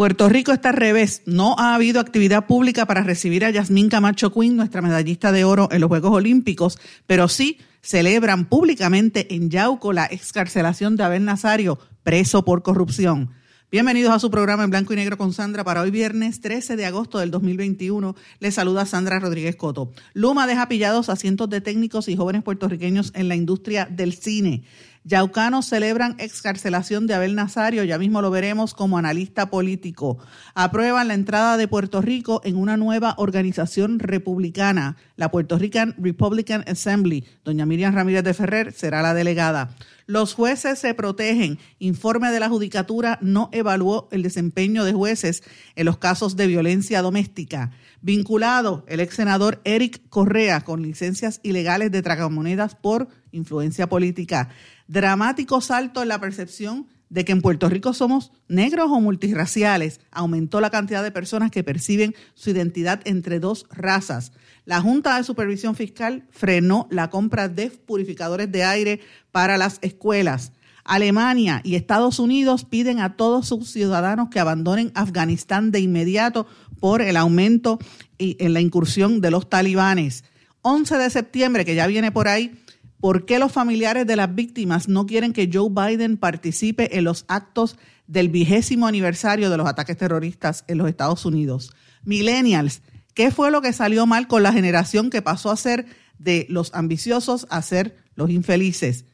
[0.00, 1.20] Puerto Rico está al revés.
[1.26, 5.68] No ha habido actividad pública para recibir a Yasmín Camacho Quinn, nuestra medallista de oro
[5.70, 11.78] en los Juegos Olímpicos, pero sí celebran públicamente en Yauco la excarcelación de Abel Nazario,
[12.02, 13.28] preso por corrupción.
[13.70, 16.86] Bienvenidos a su programa en blanco y negro con Sandra para hoy viernes 13 de
[16.86, 18.16] agosto del 2021.
[18.40, 19.92] Les saluda Sandra Rodríguez Coto.
[20.14, 24.64] Luma deja pillados a cientos de técnicos y jóvenes puertorriqueños en la industria del cine.
[25.02, 30.18] Yaucanos celebran excarcelación de Abel Nazario, ya mismo lo veremos como analista político.
[30.54, 36.64] Aprueban la entrada de Puerto Rico en una nueva organización republicana, la Puerto Rican Republican
[36.68, 37.24] Assembly.
[37.44, 39.74] Doña Miriam Ramírez de Ferrer será la delegada.
[40.06, 41.58] Los jueces se protegen.
[41.78, 45.44] Informe de la Judicatura no evaluó el desempeño de jueces
[45.76, 47.70] en los casos de violencia doméstica.
[48.02, 54.48] Vinculado el ex senador Eric Correa con licencias ilegales de tragamonedas por influencia política
[54.90, 60.00] dramático salto en la percepción de que en Puerto Rico somos negros o multirraciales.
[60.10, 64.32] Aumentó la cantidad de personas que perciben su identidad entre dos razas.
[64.64, 70.52] La Junta de Supervisión Fiscal frenó la compra de purificadores de aire para las escuelas.
[70.82, 76.48] Alemania y Estados Unidos piden a todos sus ciudadanos que abandonen Afganistán de inmediato
[76.80, 77.78] por el aumento
[78.18, 80.24] en la incursión de los talibanes.
[80.62, 82.60] 11 de septiembre, que ya viene por ahí,
[83.00, 87.24] ¿Por qué los familiares de las víctimas no quieren que Joe Biden participe en los
[87.28, 91.72] actos del vigésimo aniversario de los ataques terroristas en los Estados Unidos?
[92.04, 92.82] Millennials,
[93.14, 95.86] ¿qué fue lo que salió mal con la generación que pasó a ser
[96.18, 99.06] de los ambiciosos a ser los infelices?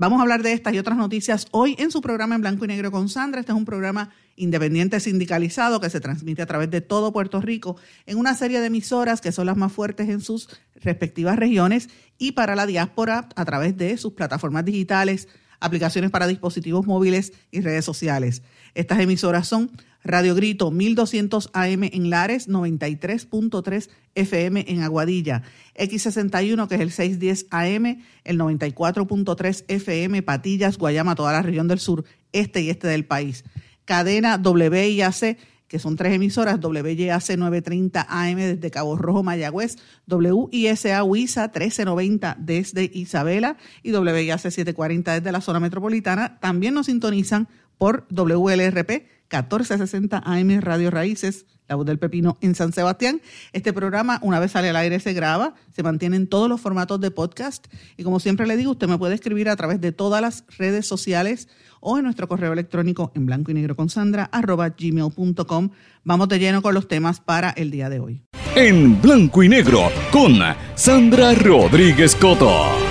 [0.00, 2.68] Vamos a hablar de estas y otras noticias hoy en su programa en blanco y
[2.68, 3.40] negro con Sandra.
[3.40, 7.74] Este es un programa independiente sindicalizado que se transmite a través de todo Puerto Rico
[8.06, 12.30] en una serie de emisoras que son las más fuertes en sus respectivas regiones y
[12.30, 15.26] para la diáspora a través de sus plataformas digitales,
[15.58, 18.42] aplicaciones para dispositivos móviles y redes sociales.
[18.78, 19.72] Estas emisoras son
[20.04, 25.42] Radio Grito 1200 AM en Lares, 93.3 FM en Aguadilla,
[25.74, 31.80] X61 que es el 610 AM, el 94.3 FM Patillas, Guayama, toda la región del
[31.80, 33.42] sur, este y este del país.
[33.84, 35.36] Cadena WIAC
[35.66, 42.90] que son tres emisoras, WYAC 930 AM desde Cabo Rojo, Mayagüez, WISA WISA 1390 desde
[42.94, 46.38] Isabela y WIAC 740 desde la zona metropolitana.
[46.38, 52.72] También nos sintonizan por WLRP 1460 AM Radio Raíces, La Voz del Pepino en San
[52.72, 53.20] Sebastián.
[53.52, 57.00] Este programa, una vez sale al aire, se graba, se mantiene en todos los formatos
[57.00, 60.20] de podcast y como siempre le digo, usted me puede escribir a través de todas
[60.20, 61.48] las redes sociales
[61.80, 65.70] o en nuestro correo electrónico en blanco y negro con Sandra arroba gmail.com.
[66.04, 68.22] Vamos de lleno con los temas para el día de hoy.
[68.56, 70.38] En blanco y negro con
[70.74, 72.87] Sandra Rodríguez Coto.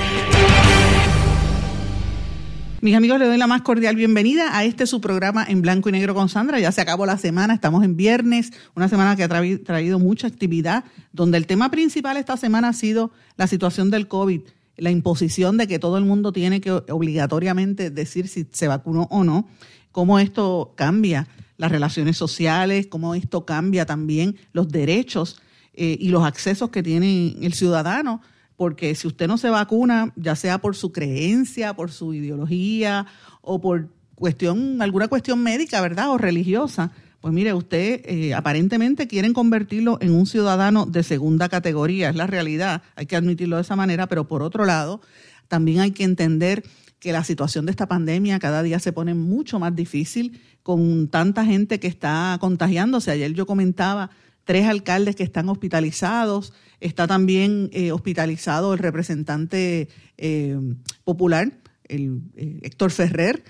[2.79, 5.91] Mis amigos, les doy la más cordial bienvenida a este su programa en blanco y
[5.91, 6.59] negro con Sandra.
[6.59, 10.83] Ya se acabó la semana, estamos en viernes, una semana que ha traído mucha actividad,
[11.11, 14.41] donde el tema principal esta semana ha sido la situación del COVID,
[14.77, 19.23] la imposición de que todo el mundo tiene que obligatoriamente decir si se vacunó o
[19.23, 19.47] no,
[19.91, 21.27] cómo esto cambia
[21.57, 25.41] las relaciones sociales, cómo esto cambia también los derechos
[25.73, 28.21] eh, y los accesos que tiene el ciudadano
[28.57, 33.06] porque si usted no se vacuna, ya sea por su creencia, por su ideología
[33.41, 36.09] o por cuestión, alguna cuestión médica, ¿verdad?
[36.09, 36.91] O religiosa,
[37.22, 42.25] pues mire, usted eh, aparentemente quieren convertirlo en un ciudadano de segunda categoría, es la
[42.28, 45.01] realidad, hay que admitirlo de esa manera, pero por otro lado,
[45.47, 46.63] también hay que entender
[47.00, 51.45] que la situación de esta pandemia cada día se pone mucho más difícil con tanta
[51.45, 53.12] gente que está contagiándose.
[53.12, 54.10] Ayer yo comentaba
[54.44, 60.57] tres alcaldes que están hospitalizados, Está también eh, hospitalizado el representante eh,
[61.03, 61.51] popular,
[61.85, 63.44] el eh, Héctor Ferrer.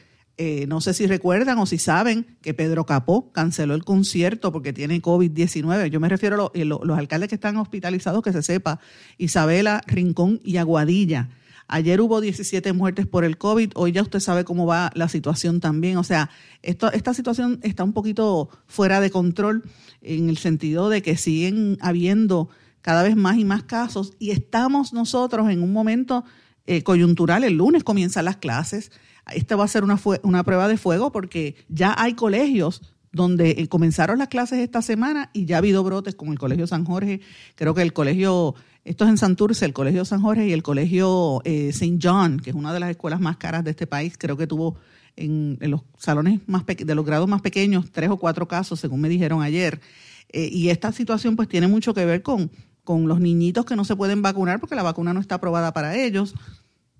[0.67, 5.01] no sé si recuerdan o si saben que Pedro Capó canceló el concierto porque tiene
[5.01, 5.87] COVID-19.
[5.87, 8.79] Yo me refiero a los alcaldes que están hospitalizados, que se sepa,
[9.17, 11.29] Isabela, Rincón y Aguadilla.
[11.69, 15.59] Ayer hubo 17 muertes por el COVID, hoy ya usted sabe cómo va la situación
[15.59, 15.97] también.
[15.97, 16.29] O sea,
[16.61, 19.63] esta situación está un poquito fuera de control
[20.01, 22.49] en el sentido de que siguen habiendo
[22.87, 26.23] cada vez más y más casos y estamos nosotros en un momento
[26.65, 27.43] eh, coyuntural.
[27.43, 28.93] El lunes comienzan las clases.
[29.29, 33.67] Esta va a ser una, una prueba de fuego porque ya hay colegios donde eh,
[33.67, 37.19] comenzaron las clases esta semana y ya ha habido brotes como el Colegio San Jorge,
[37.55, 38.55] creo que el colegio,
[38.85, 41.99] esto es en Santurce, el Colegio San Jorge y el Colegio eh, St.
[42.01, 44.77] John, que es una de las escuelas más caras de este país, creo que tuvo
[45.17, 49.09] en, los salones más de los grados más pequeños tres o cuatro casos, según me
[49.09, 49.81] dijeron ayer.
[50.29, 52.51] Eh, y esta situación pues tiene mucho que ver con,
[52.87, 55.97] con los niñitos que no se pueden vacunar porque la vacuna no está aprobada para
[55.97, 56.35] ellos.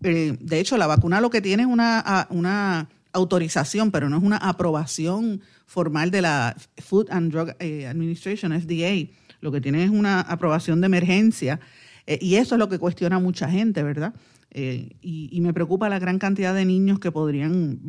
[0.01, 4.36] de hecho, la vacuna lo que tiene es una, una autorización, pero no es una
[4.36, 9.10] aprobación formal de la Food and Drug eh, Administration, FDA.
[9.39, 11.62] Lo que tiene es una aprobación de emergencia
[12.06, 14.13] eh, y eso es lo que cuestiona mucha gente, ¿verdad?
[14.51, 17.79] Eh, y, me preocupa la gran cantidad de niños que podrían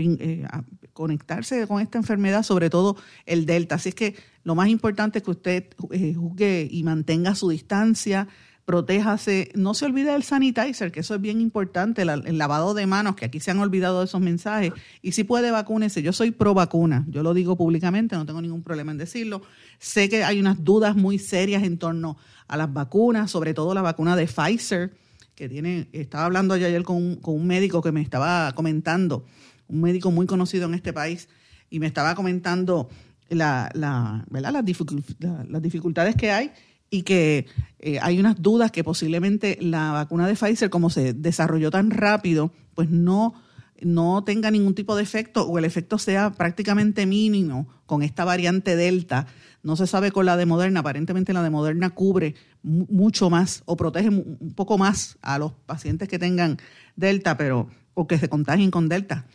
[0.93, 2.97] conectarse con esta enfermedad, sobre todo
[3.27, 3.77] el Delta.
[3.77, 8.29] Así es que lo más importante es que usted juzgue y mantenga su distancia,
[8.69, 13.17] protéjase, no se olvide del sanitizer, que eso es bien importante, el lavado de manos,
[13.17, 16.53] que aquí se han olvidado de esos mensajes, y si puede vacúnese, yo soy pro
[16.53, 19.41] vacuna, yo lo digo públicamente, no tengo ningún problema en decirlo,
[19.79, 23.81] sé que hay unas dudas muy serias en torno a las vacunas, sobre todo la
[23.81, 24.93] vacuna de Pfizer,
[25.39, 29.25] que tiene, estaba hablando ayer con un, con un médico que me estaba comentando,
[29.69, 31.29] un médico muy conocido en este país,
[31.71, 32.89] y me estaba comentando
[33.29, 34.53] la, la, ¿verdad?
[34.53, 36.51] Las, las dificultades que hay
[36.91, 37.47] y que
[37.79, 42.53] eh, hay unas dudas que posiblemente la vacuna de Pfizer, como se desarrolló tan rápido,
[42.75, 43.35] pues no,
[43.83, 48.77] no tenga ningún tipo de efecto o el efecto sea prácticamente mínimo con esta variante
[48.77, 49.27] Delta.
[49.63, 53.77] No se sabe con la de Moderna, aparentemente la de Moderna cubre mucho más o
[53.77, 56.59] protege un poco más a los pacientes que tengan
[56.97, 59.27] Delta, pero o que se contagien con Delta.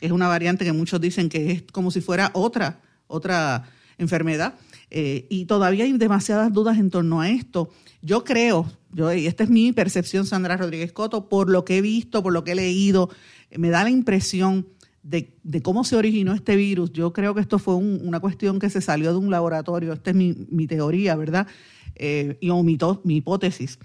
[0.00, 3.64] Es una variante que muchos dicen que es como si fuera otra, otra
[3.98, 4.54] enfermedad
[4.90, 7.70] eh, y todavía hay demasiadas dudas en torno a esto.
[8.00, 11.82] Yo creo, yo, y esta es mi percepción, Sandra Rodríguez Coto, por lo que he
[11.82, 13.10] visto, por lo que he leído,
[13.56, 14.68] me da la impresión
[15.02, 16.92] de, cómo se originó este virus.
[16.92, 19.92] Yo creo que esto fue una cuestión que se salió de un laboratorio.
[19.92, 21.46] Esta es mi, teoría, ¿verdad?
[21.94, 23.78] Eh, y o mi, mi hipótesis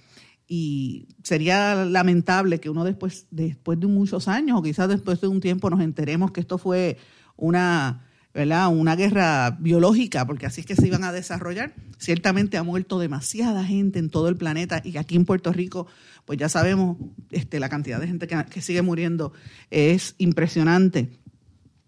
[0.47, 5.39] y sería lamentable que uno después, después de muchos años o quizás después de un
[5.39, 6.97] tiempo nos enteremos que esto fue
[7.37, 8.69] una ¿verdad?
[8.69, 11.73] una guerra biológica, porque así es que se iban a desarrollar.
[11.97, 15.87] Ciertamente ha muerto demasiada gente en todo el planeta y aquí en Puerto Rico,
[16.25, 16.97] pues ya sabemos,
[17.29, 19.33] este, la cantidad de gente que, sigue muriendo
[19.69, 21.11] es impresionante.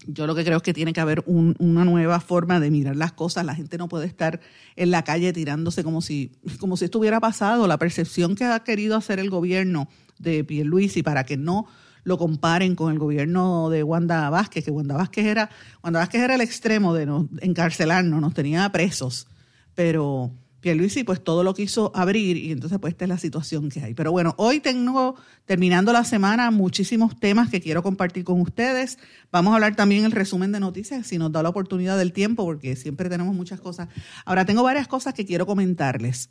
[0.08, 3.12] Yo lo que creo es que tiene que haber una nueva forma de mirar las
[3.14, 3.44] cosas.
[3.44, 4.40] La gente no puede estar
[4.76, 7.66] en la calle tirándose como si, como si estuviera pasado.
[7.66, 9.88] La percepción que ha querido hacer el gobierno
[10.20, 11.66] de Pierluisi para que no
[12.06, 15.50] lo comparen con el gobierno de Wanda Vázquez, que Wanda Vázquez era,
[15.84, 19.28] Wanda Vázquez era el extremo de nos, encarcelarnos, nos tenía presos,
[19.74, 20.32] pero
[20.66, 23.94] Pierluisi pues todo lo quiso abrir y entonces pues esta es la situación que hay.
[23.94, 25.16] Pero bueno, hoy tengo,
[25.46, 28.98] terminando la semana, muchísimos temas que quiero compartir con ustedes.
[29.32, 32.46] Vamos a hablar también el resumen de noticias, si nos da la oportunidad del tiempo,
[32.46, 33.90] porque siempre tenemos muchas cosas.
[34.26, 36.30] Ahora, tengo varias cosas que quiero comentarles.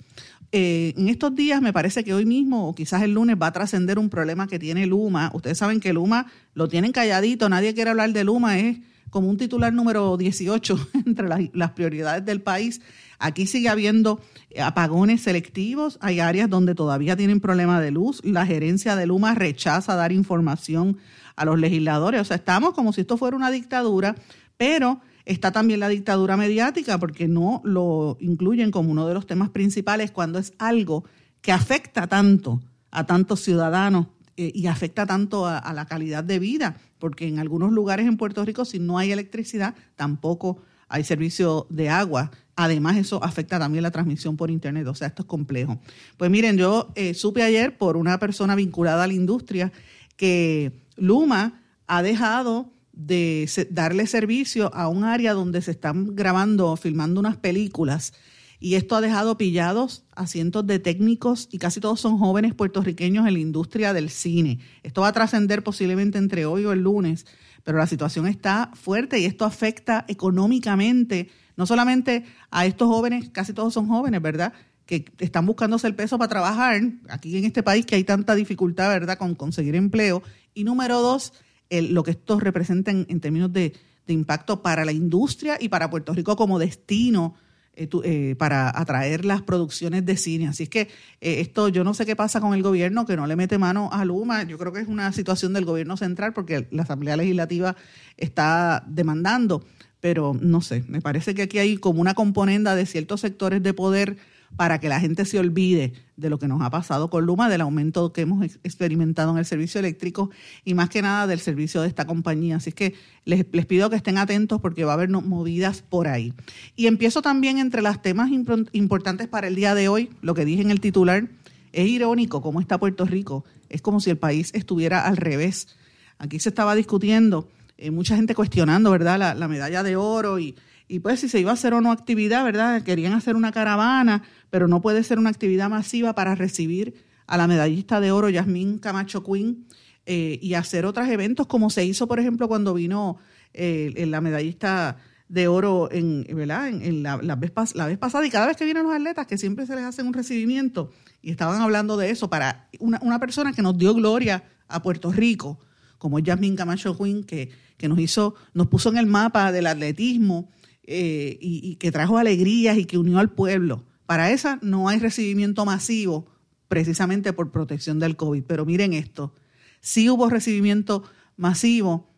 [0.51, 3.53] Eh, en estos días, me parece que hoy mismo o quizás el lunes va a
[3.53, 5.31] trascender un problema que tiene Luma.
[5.33, 8.79] Ustedes saben que Luma lo tienen calladito, nadie quiere hablar de Luma, es
[9.11, 12.81] como un titular número 18 entre las prioridades del país.
[13.19, 14.21] Aquí sigue habiendo
[14.61, 19.95] apagones selectivos, hay áreas donde todavía tienen problema de luz, la gerencia de Luma rechaza
[19.95, 20.99] dar información
[21.37, 24.15] a los legisladores, o sea, estamos como si esto fuera una dictadura,
[24.57, 29.51] pero está también la dictadura mediática porque no lo incluyen como uno de los temas
[29.51, 31.05] principales cuando es algo
[31.41, 36.77] que afecta tanto a tantos ciudadanos eh, y afecta tanto a, la calidad de vida,
[36.99, 41.89] porque en algunos lugares en Puerto Rico si no hay electricidad tampoco hay servicio de
[41.89, 45.81] agua Además, eso afecta también la transmisión por Internet, o sea, esto es complejo.
[46.17, 49.73] Pues miren, yo eh, supe ayer por una persona vinculada a la industria
[50.17, 57.19] que Luma ha dejado de darle servicio a un área donde se están grabando, filmando
[57.19, 58.13] unas películas,
[58.61, 63.27] y esto ha dejado pillados a cientos de técnicos y casi todos son jóvenes puertorriqueños
[63.27, 64.61] en la industria del cine.
[64.83, 67.27] Esto va a trascender posiblemente entre hoy o el lunes,
[67.63, 73.53] pero la situación está fuerte y esto afecta económicamente no solamente a estos jóvenes, casi
[73.53, 74.53] todos son jóvenes, ¿verdad?
[74.87, 78.89] Que están buscándose el peso para trabajar, aquí en este país que hay tanta dificultad,
[78.89, 80.23] ¿verdad?, con conseguir empleo.
[80.53, 81.33] Y número dos,
[81.71, 83.73] lo que esto representa en, términos de,
[84.07, 87.37] impacto para la industria y para Puerto Rico como destino
[87.77, 90.49] eh, eh, para atraer las producciones de cine.
[90.49, 90.83] Así es que
[91.21, 93.91] eh, esto, yo no sé qué pasa con el gobierno que no le mete mano
[93.93, 94.45] a Luma.
[94.45, 97.77] Yo creo que es una situación del gobierno central porque la Asamblea Legislativa
[98.17, 99.65] está demandando
[100.01, 103.73] pero no sé, me parece que aquí hay como una componenda de ciertos sectores de
[103.73, 104.19] poder
[104.57, 107.61] para que la gente se olvide de lo que nos ha pasado con Luma, del
[107.61, 110.31] aumento que hemos experimentado en el servicio eléctrico
[110.65, 112.57] y más que nada del servicio de esta compañía.
[112.57, 112.95] Así que
[113.25, 116.33] les, pido que estén atentos porque va a haber movidas por ahí.
[116.77, 118.31] Y empiezo también entre los temas
[118.73, 121.29] importantes para el día de hoy, lo que dije en el titular.
[121.73, 123.45] Es irónico cómo está Puerto Rico.
[123.69, 125.77] Es como si el país estuviera al revés.
[126.19, 130.55] Aquí se estaba discutiendo, eh, mucha gente cuestionando, ¿verdad?, la, la medalla de oro y
[130.87, 132.83] y pues si se iba a hacer o no actividad, ¿verdad?
[132.83, 136.95] Querían hacer una caravana, pero no puede ser una actividad masiva para recibir
[137.27, 139.67] a la medallista de oro Yasmín Camacho Quinn
[140.07, 143.17] eh, y hacer otros eventos como se hizo, por ejemplo, cuando vino
[143.55, 144.99] eh, la medallista
[145.29, 146.69] de oro en, ¿verdad?
[146.69, 149.67] en, la, vez, la vez pasada y cada vez que vienen los atletas, que siempre
[149.67, 150.91] se les hace un recibimiento,
[151.23, 155.11] y estaban hablando de eso para una, una persona que nos dio gloria a Puerto
[155.11, 155.59] Rico,
[155.97, 160.51] como Yasmín Camacho Quinn, que, que nos hizo, nos puso en el mapa del atletismo
[160.87, 163.85] eh, y, que trajo alegrías y que unió al pueblo.
[164.07, 166.27] Para esa no hay recibimiento masivo
[166.69, 168.45] precisamente por protección del COVID.
[168.45, 169.35] Pero miren esto,
[169.81, 171.05] sí hubo recibimiento
[171.37, 172.09] masivo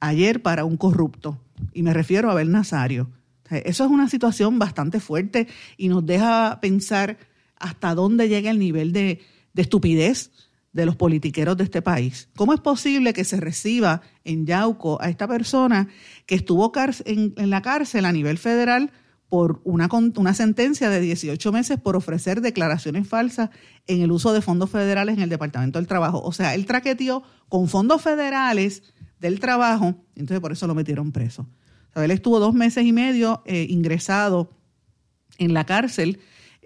[0.00, 1.40] ayer para un corrupto,
[1.72, 3.10] y me refiero a Abel Nazario.
[3.50, 7.18] Eso es una situación bastante fuerte y nos deja pensar
[7.56, 9.20] hasta dónde llega el nivel de,
[9.54, 10.30] de estupidez
[10.72, 12.28] de los politiqueros de este país.
[12.36, 15.88] ¿Cómo es posible que se reciba en Yauco a esta persona
[16.26, 16.72] que estuvo
[17.04, 18.92] en, la cárcel a nivel federal
[19.28, 19.88] por una,
[20.34, 23.50] sentencia de 18 meses por ofrecer declaraciones falsas
[23.86, 26.20] en el uso de fondos federales en el Departamento del Trabajo?
[26.22, 28.82] O sea, él traqueteó con fondos federales
[29.20, 31.48] del trabajo, entonces por eso lo metieron preso.
[31.94, 34.50] O él estuvo dos meses y medio eh, ingresado
[35.38, 36.20] en la cárcel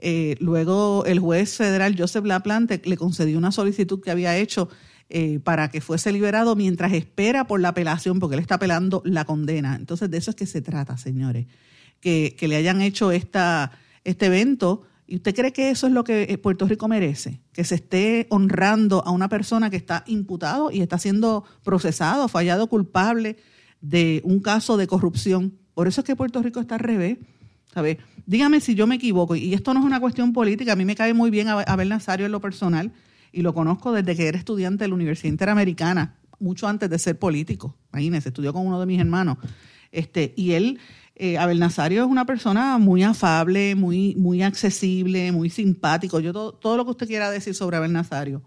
[0.04, 4.68] eh, luego el juez federal Joseph Laplante le concedió una solicitud que había hecho
[5.09, 9.25] eh, para que fuese liberado mientras espera por la apelación, porque él está apelando la
[9.25, 9.76] condena.
[9.76, 11.47] Entonces, de eso es que se trata, señores,
[12.00, 13.71] que, le hayan hecho esta,
[14.02, 14.82] este evento.
[15.06, 17.40] ¿Y usted cree que eso es lo que eh, Puerto Rico merece?
[17.52, 22.66] Que se esté honrando a una persona que está imputado y está siendo procesado, fallado
[22.66, 23.37] culpable
[23.80, 25.59] de un caso de corrupción.
[25.75, 27.18] Por eso es que Puerto Rico está al revés.
[27.73, 27.99] ¿Sabe?
[28.26, 30.95] Dígame si yo me equivoco, y esto no es una cuestión política, a mí me
[30.95, 32.93] cae muy bien Abel Nazario en lo personal,
[33.33, 37.19] y lo conozco desde que era estudiante de la Universidad Interamericana, mucho antes de ser
[37.19, 39.38] político, imagínese, estudió con uno de mis hermanos,
[39.91, 40.79] este, y él,
[41.17, 46.52] eh, Abel Nazario es una persona muy afable, muy, muy accesible, muy simpático, yo todo,
[46.52, 48.43] todo lo que usted quiera decir sobre Abel Nazario,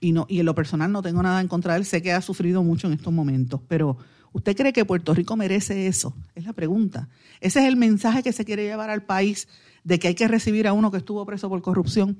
[0.00, 2.12] y, no, y en lo personal no tengo nada en contra de él, sé que
[2.12, 3.96] ha sufrido mucho en estos momentos, pero
[4.34, 6.12] ¿Usted cree que Puerto Rico merece eso?
[6.34, 7.08] Es la pregunta.
[7.40, 9.46] Ese es el mensaje que se quiere llevar al país
[9.84, 12.18] de que hay que recibir a uno que estuvo preso por corrupción.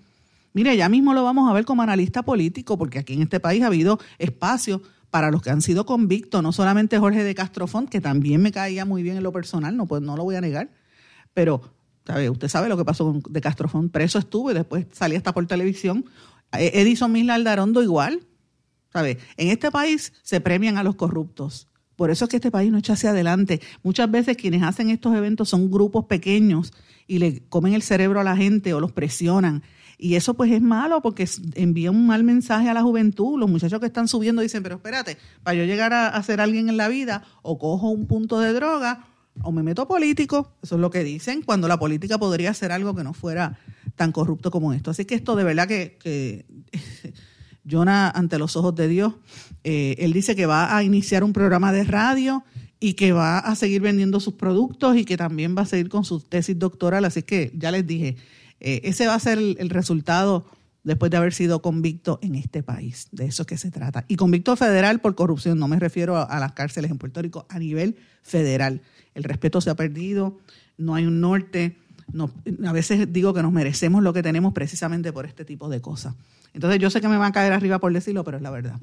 [0.52, 3.64] Mire, ya mismo lo vamos a ver como analista político, porque aquí en este país
[3.64, 4.80] ha habido espacio
[5.11, 8.85] para los que han sido convictos, no solamente Jorge de Castrofón, que también me caía
[8.85, 10.71] muy bien en lo personal, no, no lo voy a negar,
[11.35, 11.62] pero
[12.30, 15.44] usted sabe lo que pasó con de Castrofón, preso estuvo y después salía hasta por
[15.49, 16.04] televisión.
[16.52, 18.21] E-, Edison Misla Aldarondo igual.
[18.92, 19.18] ¿sabe?
[19.37, 22.78] En este país se premian a los corruptos por eso es que este país no
[22.78, 23.60] echa hacia adelante.
[23.82, 26.72] Muchas veces quienes hacen estos eventos son grupos pequeños
[27.06, 29.62] y le comen el cerebro a la gente o los presionan.
[29.96, 33.38] Y eso pues es malo porque envía un mal mensaje a la juventud.
[33.38, 36.76] Los muchachos que están subiendo dicen, pero espérate, para yo llegar a, ser alguien en
[36.76, 39.06] la vida, o cojo un punto de droga,
[39.42, 40.52] o me meto político.
[40.62, 43.58] Eso es lo que dicen, cuando la política podría ser algo que no fuera
[43.94, 44.90] tan corrupto como esto.
[44.90, 46.44] Así que esto de verdad que
[47.68, 49.14] Jonah ante los ojos de Dios.
[49.64, 52.44] Eh, él dice que va a iniciar un programa de radio
[52.80, 56.04] y que va a seguir vendiendo sus productos y que también va a seguir con
[56.04, 57.04] su tesis doctoral.
[57.04, 58.16] Así que ya les dije,
[58.61, 60.47] eh, ese va a ser el, resultado
[60.83, 63.09] después de haber sido convicto en este país.
[63.11, 64.04] De eso es que se trata.
[64.06, 67.59] Y convicto federal por corrupción, no me refiero a, las cárceles en Puerto Rico, a
[67.59, 68.83] nivel federal.
[69.14, 70.38] El respeto se ha perdido,
[70.76, 71.78] no hay un norte.
[72.12, 72.30] No,
[72.66, 76.14] a veces digo que nos merecemos lo que tenemos precisamente por este tipo de cosas.
[76.54, 78.78] Entonces yo sé que me van a caer arriba por decirlo, pero es la verdad.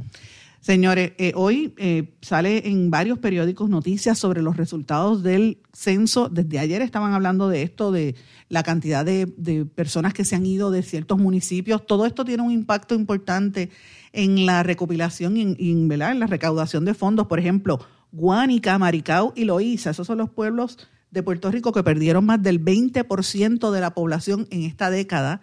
[0.61, 6.29] Señores, eh, hoy eh, sale en varios periódicos noticias sobre los resultados del censo.
[6.29, 8.13] Desde ayer estaban hablando de esto, de
[8.47, 9.25] la cantidad de,
[9.73, 11.87] personas que se han ido de ciertos municipios.
[11.87, 13.71] Todo esto tiene un impacto importante
[14.13, 17.25] en la recopilación y en, la recaudación de fondos.
[17.25, 17.79] Por ejemplo,
[18.11, 20.77] Guánica, Maricao y Loíza, esos son los pueblos
[21.09, 25.41] de Puerto Rico que perdieron más del 20% de la población en esta década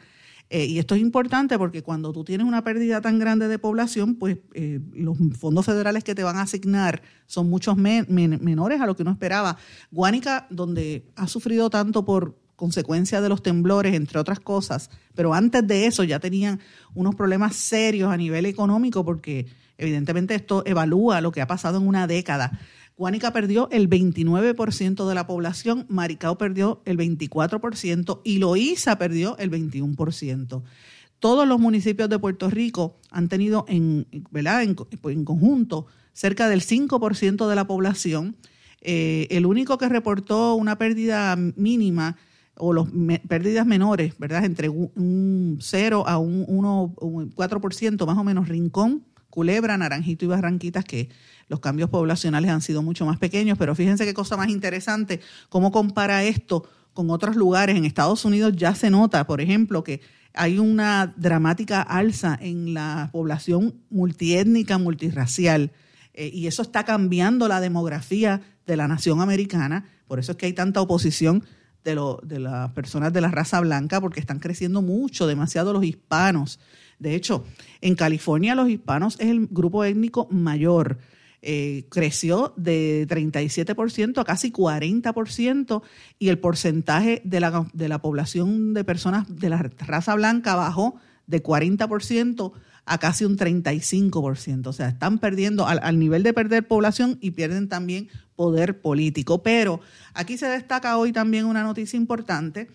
[0.50, 4.14] eh, y esto es importante porque cuando tú tienes una pérdida tan grande de población,
[4.14, 8.96] pues eh, los fondos federales que te van a asignar son muchos menores a lo
[8.96, 9.58] que uno esperaba.
[9.90, 15.66] Guánica, donde ha sufrido tanto por consecuencia de los temblores, entre otras cosas, pero antes
[15.66, 16.60] de eso ya tenían
[16.94, 21.86] unos problemas serios a nivel económico porque evidentemente esto evalúa lo que ha pasado en
[21.86, 22.58] una década.
[22.98, 29.52] Guánica perdió el 29% de la población, Maricao perdió el 24% y Loíza perdió el
[29.52, 30.62] 21%.
[31.20, 34.62] Todos los municipios de Puerto Rico han tenido en, ¿verdad?
[34.64, 34.74] en,
[35.24, 38.36] conjunto cerca del 5% de la población.
[38.80, 42.16] Eh, el único que reportó una pérdida mínima
[42.56, 42.86] o las
[43.28, 44.44] pérdidas menores, ¿verdad?
[44.44, 50.28] Entre un, 0 a un, 1, un 4% más o menos, Rincón, Culebra, Naranjito y
[50.28, 51.08] Barranquitas, que
[51.48, 55.72] los cambios poblacionales han sido mucho más pequeños, pero fíjense qué cosa más interesante, cómo
[55.72, 57.76] compara esto con otros lugares.
[57.76, 60.00] En Estados Unidos ya se nota, por ejemplo, que
[60.34, 65.72] hay una dramática alza en la población multiétnica, multirracial,
[66.14, 69.88] eh, y eso está cambiando la demografía de la nación americana.
[70.06, 71.44] Por eso es que hay tanta oposición
[71.84, 76.60] de, de las personas de la raza blanca, porque están creciendo mucho, demasiado los hispanos.
[76.98, 77.44] De hecho,
[77.80, 80.98] en California los hispanos es el grupo étnico mayor.
[81.40, 85.82] Eh, creció de 37% a casi 40%
[86.18, 90.96] y el porcentaje de la, de la población de personas de la raza blanca bajó
[91.28, 92.52] de 40%
[92.86, 94.66] a casi un 35%.
[94.66, 99.42] O sea, están perdiendo al, al, nivel de perder población y pierden también poder político.
[99.42, 99.80] Pero
[100.14, 102.68] aquí se destaca hoy también una noticia importante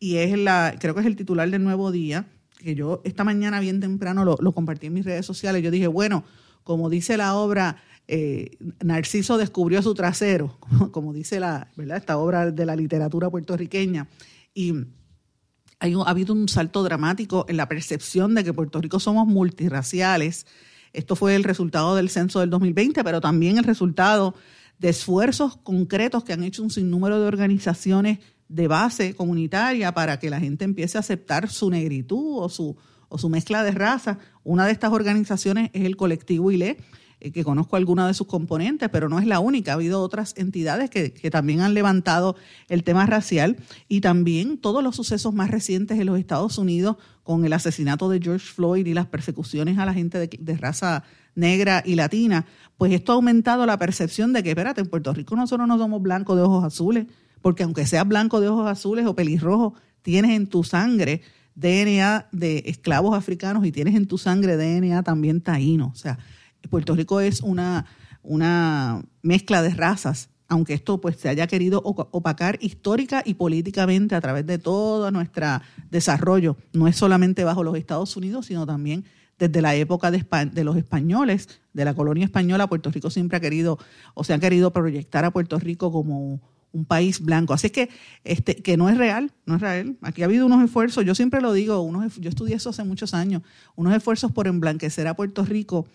[0.00, 2.26] y es la, creo que es el titular del Nuevo Día,
[2.58, 5.62] que yo esta mañana bien temprano lo, lo compartí en mis redes sociales.
[5.62, 6.24] Yo dije, bueno,
[6.64, 7.76] como dice la obra,
[8.08, 10.58] eh, Narciso descubrió su trasero,
[10.92, 11.98] como, dice la, ¿verdad?
[11.98, 14.08] esta obra de la literatura puertorriqueña.
[14.54, 14.74] Y
[15.80, 20.46] ha habido un salto dramático en la percepción de que Puerto Rico somos multirraciales.
[20.92, 24.34] Esto fue el resultado del censo del 2020, pero también el resultado
[24.78, 30.30] de esfuerzos concretos que han hecho un sinnúmero de organizaciones de base comunitaria para que
[30.30, 32.76] la gente empiece a aceptar su negritud o su,
[33.08, 34.16] o su mezcla de razas.
[34.44, 36.78] Una de estas organizaciones es el colectivo ILE,
[37.20, 39.72] que conozco alguna de sus componentes, pero no es la única.
[39.72, 42.36] Ha habido otras entidades que, también han levantado
[42.68, 43.56] el tema racial
[43.88, 48.20] y también todos los sucesos más recientes en los Estados Unidos con el asesinato de
[48.20, 52.46] George Floyd y las persecuciones a la gente de, raza negra y latina,
[52.76, 56.00] pues esto ha aumentado la percepción de que, espérate, en Puerto Rico nosotros no somos
[56.02, 57.06] blancos de ojos azules,
[57.42, 61.22] porque aunque seas blanco de ojos azules o pelirrojo, tienes en tu sangre
[61.54, 65.90] DNA de esclavos africanos y tienes en tu sangre DNA también taíno.
[65.92, 66.18] O sea,
[66.68, 67.86] Puerto Rico es una,
[68.22, 74.20] una mezcla de razas, aunque esto pues se haya querido opacar histórica y políticamente a
[74.20, 79.04] través de todo nuestro desarrollo, no es solamente bajo los Estados Unidos, sino también
[79.38, 83.40] desde la época de, de, los españoles, de la colonia española, Puerto Rico siempre ha
[83.40, 83.78] querido,
[84.14, 86.40] o se ha querido proyectar a Puerto Rico como
[86.72, 87.54] un país blanco.
[87.54, 87.88] Así que
[88.24, 89.96] este que no es real, no es real.
[90.02, 93.14] Aquí ha habido unos esfuerzos, yo siempre lo digo, unos, yo estudié eso hace muchos
[93.14, 93.42] años,
[93.76, 95.86] unos esfuerzos por emblanquecer a Puerto Rico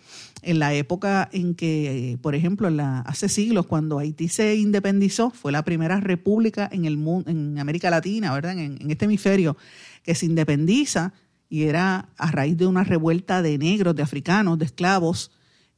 [0.41, 5.29] en la época en que, por ejemplo, en la, hace siglos, cuando Haití se independizó,
[5.29, 8.57] fue la primera república en el mundo, en América Latina, ¿verdad?
[8.57, 9.55] En este hemisferio,
[10.03, 11.13] que se independiza
[11.49, 15.31] y era a raíz de una revuelta de negros, de africanos, de esclavos,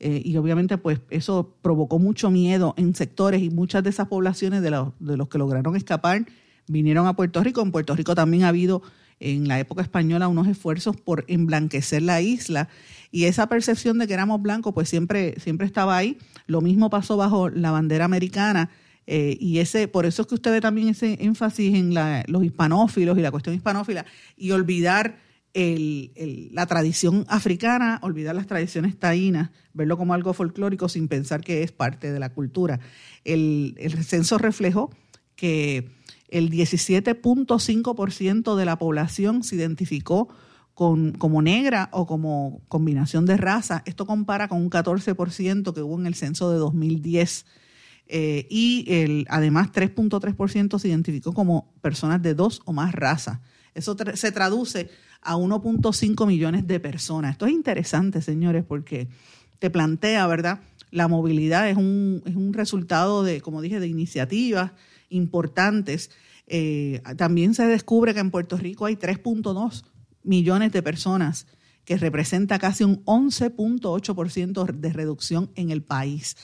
[0.07, 4.61] eh, y obviamente pues eso provocó mucho miedo en sectores y muchas de esas poblaciones
[4.61, 6.27] de los, de los que lograron escapar
[6.67, 7.63] vinieron a Puerto Rico.
[7.63, 8.83] En Puerto Rico también ha habido
[9.19, 12.69] en la época española unos esfuerzos por emblanquecer la isla
[13.09, 16.19] y esa percepción de que éramos blancos pues siempre, siempre estaba ahí.
[16.45, 18.69] Lo mismo pasó bajo la bandera americana
[19.07, 22.43] eh, y ese por eso es que usted ve también ese énfasis en la, los
[22.43, 24.05] hispanófilos y la cuestión hispanófila
[24.37, 25.24] y olvidar
[25.55, 31.71] la tradición africana, olvidar las tradiciones taínas, verlo como algo folclórico sin pensar que es
[31.71, 32.81] parte de la cultura.
[33.23, 34.91] El, el censo reflejó
[35.35, 35.89] que
[36.29, 40.27] el 17.5% de la población se identificó
[40.75, 43.81] con, como negra o como combinación de raza.
[43.85, 47.45] Esto compara con un 14% que hubo en el censo de 2010.
[48.07, 53.39] Eh, y el, además 3.3% se identificó como personas de dos o más razas.
[53.73, 57.31] Eso se traduce a 1.5 millones de personas.
[57.31, 59.07] Esto es interesante, señores, porque
[59.59, 60.61] te plantea, ¿verdad?
[60.91, 64.71] La movilidad es un, es un resultado de, como dije, de iniciativas
[65.09, 66.11] importantes.
[66.47, 69.83] Eh, también se descubre que en Puerto Rico hay 3.2
[70.23, 71.47] millones de personas,
[71.85, 76.35] que representa casi un 11.8% de reducción en el país.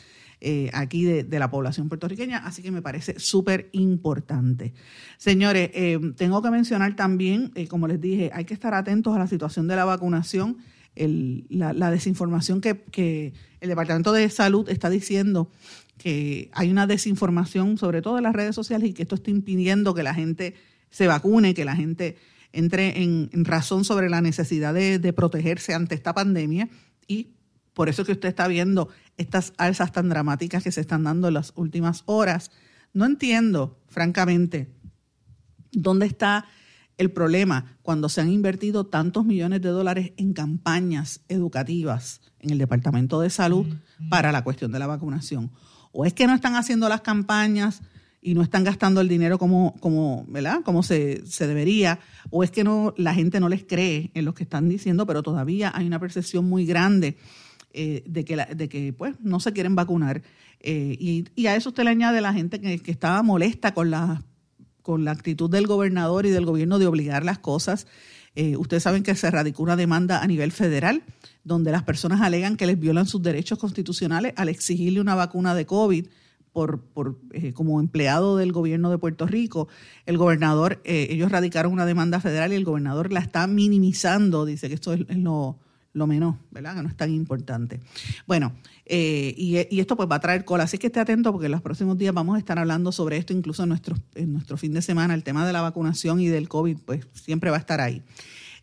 [0.43, 4.73] Eh, aquí de, la población puertorriqueña, así que me parece súper importante.
[5.19, 9.19] Señores, eh, tengo que mencionar también, eh, como les dije, hay que estar atentos a
[9.19, 10.57] la situación de la vacunación,
[10.95, 15.51] la, desinformación que, el Departamento de Salud está diciendo
[15.99, 19.93] que hay una desinformación, sobre todo en las redes sociales, y que esto está impidiendo
[19.93, 20.55] que la gente
[20.89, 22.17] se vacune, que la gente
[22.51, 26.67] entre en, razón sobre la necesidad de, de, protegerse ante esta pandemia
[27.07, 27.27] y
[27.73, 31.35] Por eso que usted está viendo estas alzas tan dramáticas que se están dando en
[31.35, 32.51] las últimas horas.
[32.93, 34.73] No entiendo, francamente,
[35.71, 36.45] dónde está
[36.97, 42.57] el problema cuando se han invertido tantos millones de dólares en campañas educativas en el
[42.57, 43.65] Departamento de Salud
[44.09, 45.51] para la cuestión de la vacunación.
[45.91, 47.81] O es que no están haciendo las campañas
[48.21, 50.61] y no están gastando el dinero como, como, ¿verdad?
[50.63, 54.35] como se, se, debería, o es que no, la gente no les cree en lo
[54.35, 57.17] que están diciendo, pero todavía hay una percepción muy grande
[57.73, 60.21] eh, de, que de que pues no se quieren vacunar.
[60.59, 63.89] Eh, y, y, a eso usted le añade la gente que, que estaba molesta con
[63.89, 64.23] la,
[64.81, 67.87] con la actitud del gobernador y del gobierno de obligar las cosas.
[68.35, 71.03] Eh, ustedes saben que se radicó una demanda a nivel federal
[71.43, 75.65] donde las personas alegan que les violan sus derechos constitucionales al exigirle una vacuna de
[75.65, 76.07] COVID
[76.53, 79.67] por, por eh, como empleado del gobierno de Puerto Rico.
[80.05, 84.69] El gobernador, eh, ellos radicaron una demanda federal y el gobernador la está minimizando, dice
[84.69, 85.59] que esto es, lo,
[85.93, 86.75] lo, menos, ¿verdad?
[86.75, 87.79] Que no es tan importante.
[88.27, 88.53] Bueno,
[88.85, 91.51] eh, y, y, esto pues va a traer cola, así que esté atento porque en
[91.51, 94.73] los próximos días vamos a estar hablando sobre esto, incluso en nuestro, en nuestro fin
[94.73, 97.81] de semana, el tema de la vacunación y del COVID, pues siempre va a estar
[97.81, 98.01] ahí.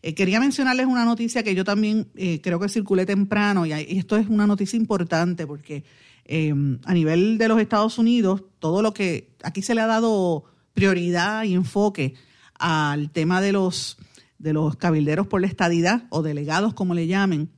[0.01, 2.07] quería mencionarles una noticia que yo también
[2.41, 5.83] creo que circulé temprano y esto es una noticia importante porque
[6.31, 10.43] Em, a nivel de los Estados Unidos, todo lo que aquí se le ha dado
[10.75, 12.13] prioridad y enfoque
[12.59, 13.97] al tema de los,
[14.39, 17.51] de los cabilderos por la estadidad o delegados, como le llamen,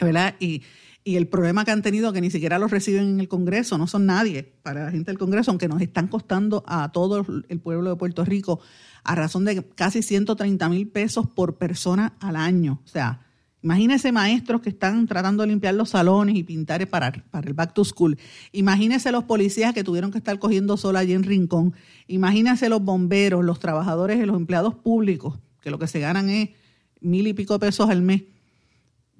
[0.00, 0.34] ¿verdad?
[0.40, 0.62] Y,
[1.04, 4.06] el problema que han tenido que ni siquiera los reciben en el Congreso, no son
[4.06, 7.96] nadie para la gente del Congreso, aunque nos están costando a todo el pueblo de
[7.96, 8.60] Puerto Rico
[9.02, 12.80] a razón de casi 130 mil pesos por persona al año.
[12.84, 13.26] O sea,
[13.62, 17.72] Imagínese maestros que están tratando de limpiar los salones y pintar para, para el back
[17.74, 18.18] to school.
[18.50, 21.72] Imagínese los policías que tuvieron que estar cogiendo sol allí en Rincón.
[22.08, 26.50] Imagínese los bomberos, los trabajadores y los empleados públicos, que lo que se ganan es
[27.00, 28.24] mil y pico pesos al mes.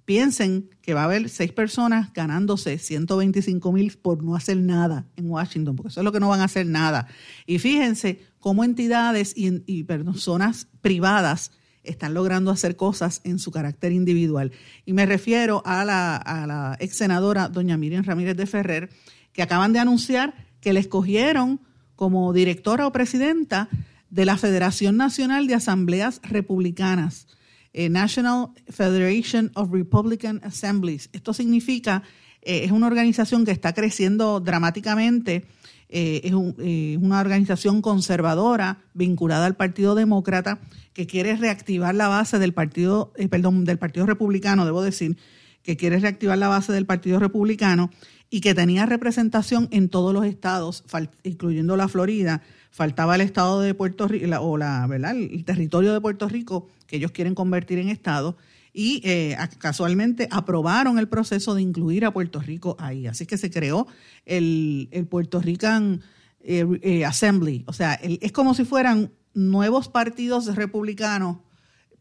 [0.05, 5.31] Piensen que va a haber seis personas ganándose 125 mil por no hacer nada en
[5.31, 7.07] Washington, porque eso es lo que no van a hacer nada.
[7.47, 11.53] Y fíjense cómo entidades y, personas privadas
[11.85, 14.53] están logrando hacer cosas en su carácter individual.
[14.85, 18.91] Y me refiero a la, a la ex senadora doña Miriam Ramírez de Ferrer,
[19.33, 21.61] que acaban de anunciar que le escogieron
[21.95, 23.69] como directora o presidenta
[24.13, 27.27] de la Federación Nacional de Asambleas Republicanas,
[27.73, 31.09] eh, National Federation of Republican Assemblies.
[31.15, 32.03] Esto significa,
[32.43, 35.47] eh, es una organización que está creciendo dramáticamente,
[35.89, 40.61] eh, es una organización conservadora vinculada al Partido Demócrata
[40.93, 45.17] que quiere reactivar la base del Partido, perdón, del Partido Republicano, debo decir,
[45.63, 47.91] que quiere reactivar la base del Partido Republicano
[48.29, 50.85] y que tenía representación en todos los estados,
[51.23, 52.43] incluyendo la Florida.
[52.73, 55.15] Faltaba el estado de Puerto Rico, o la, ¿verdad?
[55.15, 58.37] el territorio de Puerto Rico, que ellos quieren convertir en estado,
[58.73, 63.07] y eh, casualmente aprobaron el proceso de incluir a Puerto Rico ahí.
[63.07, 63.87] Así que se creó
[64.25, 66.01] el, el Puerto Rican
[66.41, 67.65] eh, Assembly.
[67.67, 71.39] O sea, es como si fueran nuevos partidos republicanos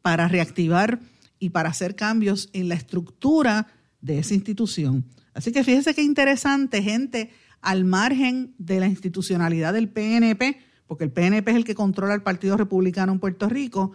[0.02, 1.00] para reactivar
[1.38, 3.68] y para hacer cambios en la estructura
[4.00, 5.06] de esa institución.
[5.34, 7.32] Así que fíjese qué interesante, gente
[7.62, 12.24] al margen de la institucionalidad del PNP, porque el PNP es el que controla el
[12.24, 13.94] Partido Republicano en Puerto Rico,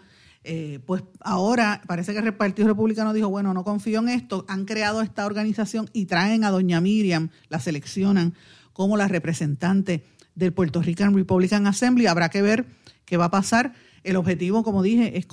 [0.49, 4.65] eh, pues ahora parece que el Partido Republicano dijo, bueno, no confío en esto, han
[4.65, 8.35] creado esta organización y traen a doña Miriam, la seleccionan
[8.73, 10.05] como la representante
[10.37, 12.07] del Puerto Rican Republican Assembly.
[12.07, 12.67] Habrá que ver
[13.05, 13.73] qué va a pasar.
[14.05, 15.27] El objetivo, como dije, es,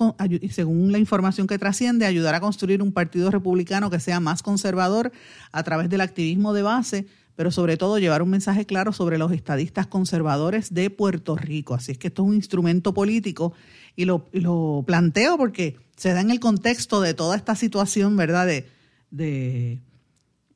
[0.51, 5.11] según la información que trasciende, ayudar a construir un partido republicano que sea más conservador
[5.51, 9.31] a través del activismo de base, pero sobre todo llevar un mensaje claro sobre los
[9.31, 11.73] estadistas conservadores de Puerto Rico.
[11.73, 13.53] Así es que esto es un instrumento político
[13.95, 18.47] y lo, planteo porque se da en el contexto de toda esta situación, ¿verdad?
[18.47, 18.65] De,
[19.11, 19.81] de,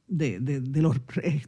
[0.08, 1.44] de, los eh,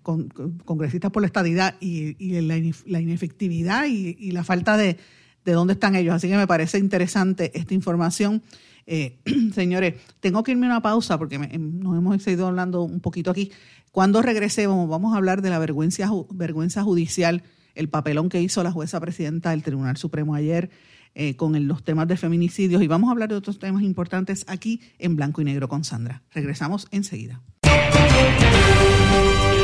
[0.65, 4.97] congresistas por la estadidad y, la, inefectividad y la falta de
[5.45, 6.13] de dónde están ellos.
[6.13, 8.41] Así que me parece interesante esta información.
[8.91, 9.19] Eh,
[9.53, 13.29] señores, tengo que irme a una pausa porque em, nos hemos seguido hablando un poquito
[13.29, 13.51] aquí.
[13.91, 17.43] Cuando regresemos vamos a hablar de la vergüenza, vergüenza judicial,
[17.75, 20.71] el papelón que hizo la jueza presidenta del Tribunal Supremo ayer
[21.13, 24.81] eh, con los temas de feminicidios y vamos a hablar de otros temas importantes aquí
[24.97, 26.23] en Blanco y Negro con Sandra.
[26.33, 27.41] Regresamos enseguida.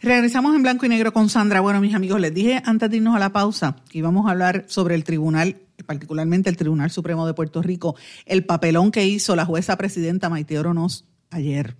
[0.00, 1.60] Regresamos en blanco y negro con Sandra.
[1.60, 4.64] Bueno, mis amigos, les dije antes de irnos a la pausa que íbamos a hablar
[4.68, 5.56] sobre el tribunal,
[5.86, 10.56] particularmente el Tribunal Supremo de Puerto Rico, el papelón que hizo la jueza presidenta Maite
[10.56, 11.76] Oronos ayer.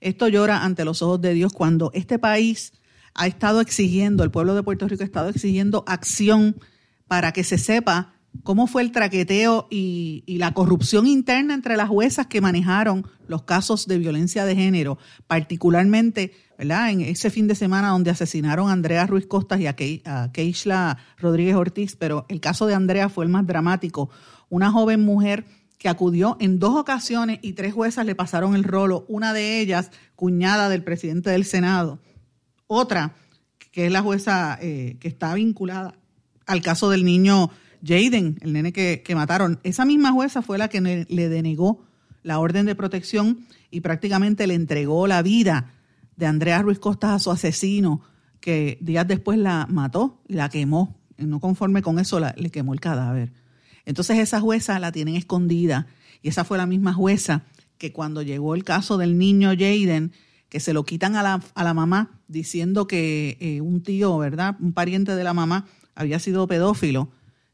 [0.00, 2.72] Esto llora ante los ojos de Dios cuando este país
[3.14, 6.56] ha estado exigiendo, el pueblo de Puerto Rico ha estado exigiendo acción
[7.08, 12.26] para que se sepa cómo fue el traqueteo y, la corrupción interna entre las juezas
[12.26, 16.90] que manejaron los casos de violencia de género, particularmente ¿verdad?
[16.90, 19.74] en ese fin de semana donde asesinaron a Andrea Ruiz Costas y a,
[20.32, 24.10] Keishla Rodríguez Ortiz, pero el caso de Andrea fue el más dramático.
[24.48, 25.44] Una joven mujer
[25.78, 29.90] que acudió en dos ocasiones y tres juezas le pasaron el rolo, una de ellas
[30.14, 31.98] cuñada del presidente del Senado,
[32.66, 33.14] otra
[33.72, 35.94] que es la jueza eh, que está vinculada
[36.46, 37.50] al caso del niño
[37.84, 41.84] Jaden, el nene que, mataron, esa misma jueza fue la que le denegó
[42.22, 45.70] la orden de protección y prácticamente le entregó la vida
[46.16, 48.00] de Andrea Ruiz Costas a su asesino,
[48.40, 50.96] que días después la mató y la quemó.
[51.18, 53.32] No conforme con eso, le quemó el cadáver.
[53.84, 55.86] Entonces esa jueza la tienen escondida
[56.22, 57.44] y esa fue la misma jueza
[57.78, 60.12] que cuando llegó el caso del niño Jaden,
[60.48, 64.56] que se lo quitan a la, a la mamá diciendo que eh, un tío, ¿verdad?
[64.60, 67.08] Un pariente de la mamá había sido pedófilo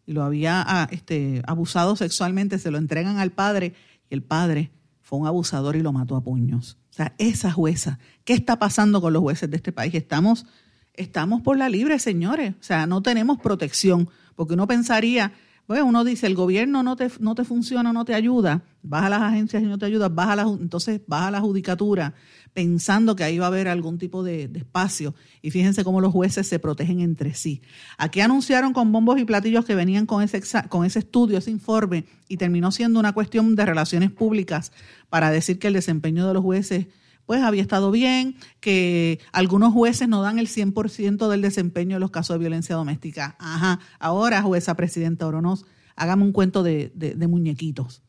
[0.07, 3.75] y lo había ah, este, abusado sexualmente, se lo entregan al padre
[4.11, 6.79] y el padre fue un abusador y lo mató a puños.
[6.91, 9.95] O sea, esa jueza, ¿qué está pasando con los jueces de este país?
[9.95, 10.47] Estamos,
[10.95, 12.55] estamos por la libre, señores.
[12.61, 15.33] O sea, no tenemos protección, porque uno pensaría
[15.67, 19.09] pues uno dice, el gobierno no te, no te funciona, no te ayuda, vas a
[19.09, 22.15] las agencias y no te ayuda, vas a entonces vas a la judicatura
[22.55, 25.15] pensando que ahí va a haber algún tipo de, espacio.
[25.41, 27.63] Y fíjense cómo los jueces se protegen entre sí.
[27.99, 32.05] Aquí anunciaron con bombos y platillos que venían con ese, con ese estudio, ese informe,
[32.29, 34.73] y terminó siendo una cuestión de relaciones públicas
[35.09, 36.87] para decir que el desempeño de los jueces
[37.27, 42.11] pues había estado bien, que algunos jueces no dan el 100% del desempeño en los
[42.11, 43.37] casos de violencia doméstica.
[43.39, 48.03] Ajá, ahora jueza presidenta Oronos, hágame un cuento de, de, muñequitos.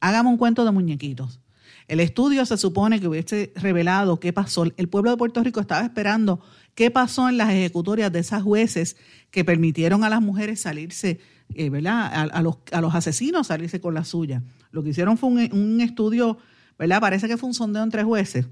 [0.00, 1.40] Hágame un cuento de muñequitos.
[1.88, 4.64] El estudio se supone que hubiese revelado qué pasó.
[4.76, 6.40] El pueblo de Puerto Rico estaba esperando
[6.74, 8.96] qué pasó en las ejecutorias de esas jueces
[9.30, 11.18] que permitieron a las mujeres salirse,
[11.54, 12.30] eh, ¿verdad?
[12.30, 14.42] A, los, asesinos salirse con la suya.
[14.70, 16.38] Lo que hicieron fue un, un estudio
[16.78, 17.00] ¿verdad?
[17.00, 18.46] Parece que fue un sondeo entre jueces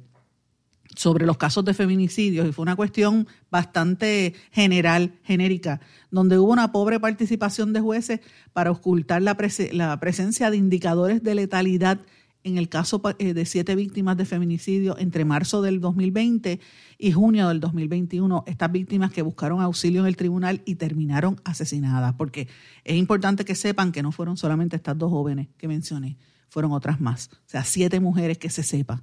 [0.94, 6.72] sobre los casos de feminicidios y fue una cuestión bastante general, genérica, donde hubo una
[6.72, 8.20] pobre participación de jueces
[8.52, 9.36] para ocultar la,
[9.72, 12.00] la presencia de indicadores de letalidad
[12.46, 16.60] en el caso eh, de siete víctimas de feminicidio entre marzo del 2020
[16.96, 22.14] y junio del 2021, estas víctimas que buscaron auxilio en el tribunal y terminaron asesinadas,
[22.14, 22.46] porque
[22.84, 27.00] es importante que sepan que no fueron solamente estas dos jóvenes que mencioné, fueron otras
[27.00, 27.30] más.
[27.32, 29.02] O sea, siete mujeres que se sepa.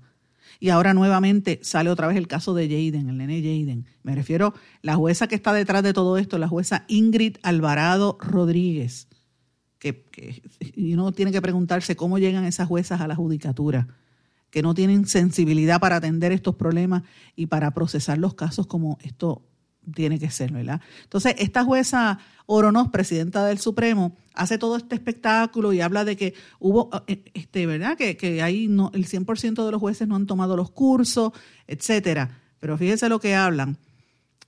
[0.61, 3.85] Y ahora nuevamente sale otra vez el caso de Jaden, el nene Jaden.
[4.03, 9.09] Me refiero, la jueza que está detrás de todo esto, la jueza Ingrid Alvarado Rodríguez,
[9.83, 10.41] que, que
[10.75, 13.89] y uno tiene que preguntarse cómo llegan esas juezas a la judicatura,
[14.49, 17.03] que no tienen sensibilidad para atender estos problemas
[17.35, 19.41] y para procesar los casos como esto
[19.93, 20.79] tiene que ser, ¿verdad?
[21.03, 26.33] Entonces, esta jueza Oronos, presidenta del Supremo, hace todo este espectáculo y habla de que
[26.59, 27.97] hubo, eh, este, ¿verdad?
[27.97, 31.33] Que, que ahí no, el 100% de los jueces no han tomado los cursos,
[31.67, 32.39] etcétera.
[32.61, 33.77] Pero fíjese lo que hablan.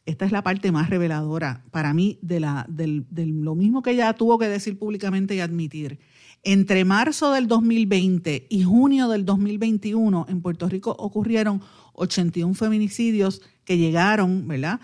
[0.06, 4.14] Esta es la parte más reveladora para mí de, la, de lo mismo que ella
[4.14, 6.00] tuvo que decir públicamente y admitir.
[6.44, 11.62] Entre marzo del 2020 y junio del 2021 en Puerto Rico ocurrieron
[11.94, 14.80] 81 feminicidios que llegaron, ¿verdad?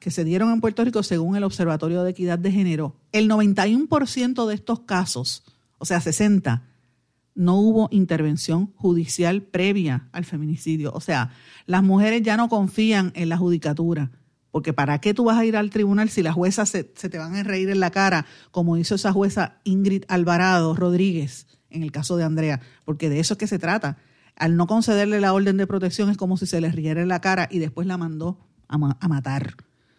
[0.00, 4.46] que se dieron en Puerto Rico según el Observatorio de Equidad de Género, el 91%
[4.48, 5.44] de estos casos,
[5.78, 6.64] o sea, 60,
[7.34, 10.92] no hubo intervención judicial previa al feminicidio.
[10.92, 11.30] O sea,
[11.66, 14.10] las mujeres ya no confían en la judicatura.
[14.50, 17.36] Porque ¿para qué tú vas a ir al tribunal si las juezas se, te van
[17.36, 22.16] a reír en la cara, como hizo esa jueza Ingrid Alvarado Rodríguez en el caso
[22.16, 22.60] de Andrea?
[22.84, 23.98] Porque de eso es que se trata.
[24.36, 27.20] Al no concederle la orden de protección es como si se le riera en la
[27.20, 29.54] cara y después la mandó a, matar.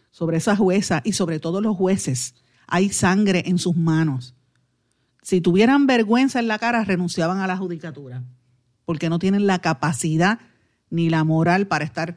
[0.10, 2.36] Sobre esa jueza y sobre todos los jueces
[2.68, 4.36] hay sangre en sus manos.
[5.22, 8.24] Si tuvieran vergüenza en la cara, renunciaban a la judicatura,
[8.86, 10.40] porque no tienen la capacidad
[10.90, 12.16] ni la moral para estar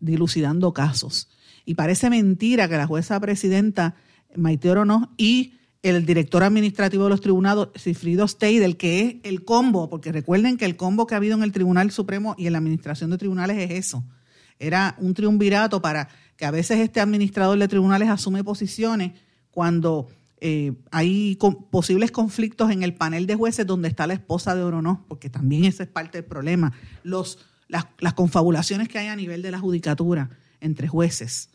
[0.00, 1.28] dilucidando casos.
[1.64, 3.94] Y parece mentira que la jueza presidenta
[4.34, 9.88] Maite Orono y el director administrativo de los tribunales, Cifrido Steidel, que es el combo,
[9.88, 12.58] porque recuerden que el combo que ha habido en el Tribunal Supremo y en la
[12.58, 14.04] administración de tribunales es eso
[14.60, 19.12] era un triunvirato para que a veces este administrador de tribunales asume posiciones
[19.50, 20.08] cuando
[20.42, 21.36] eh, hay
[21.70, 25.64] posibles conflictos en el panel de jueces donde está la esposa de Orono, porque también
[25.64, 26.72] ese es parte del problema.
[27.02, 31.50] Los, las, confabulaciones que hay a nivel de la judicatura entre jueces.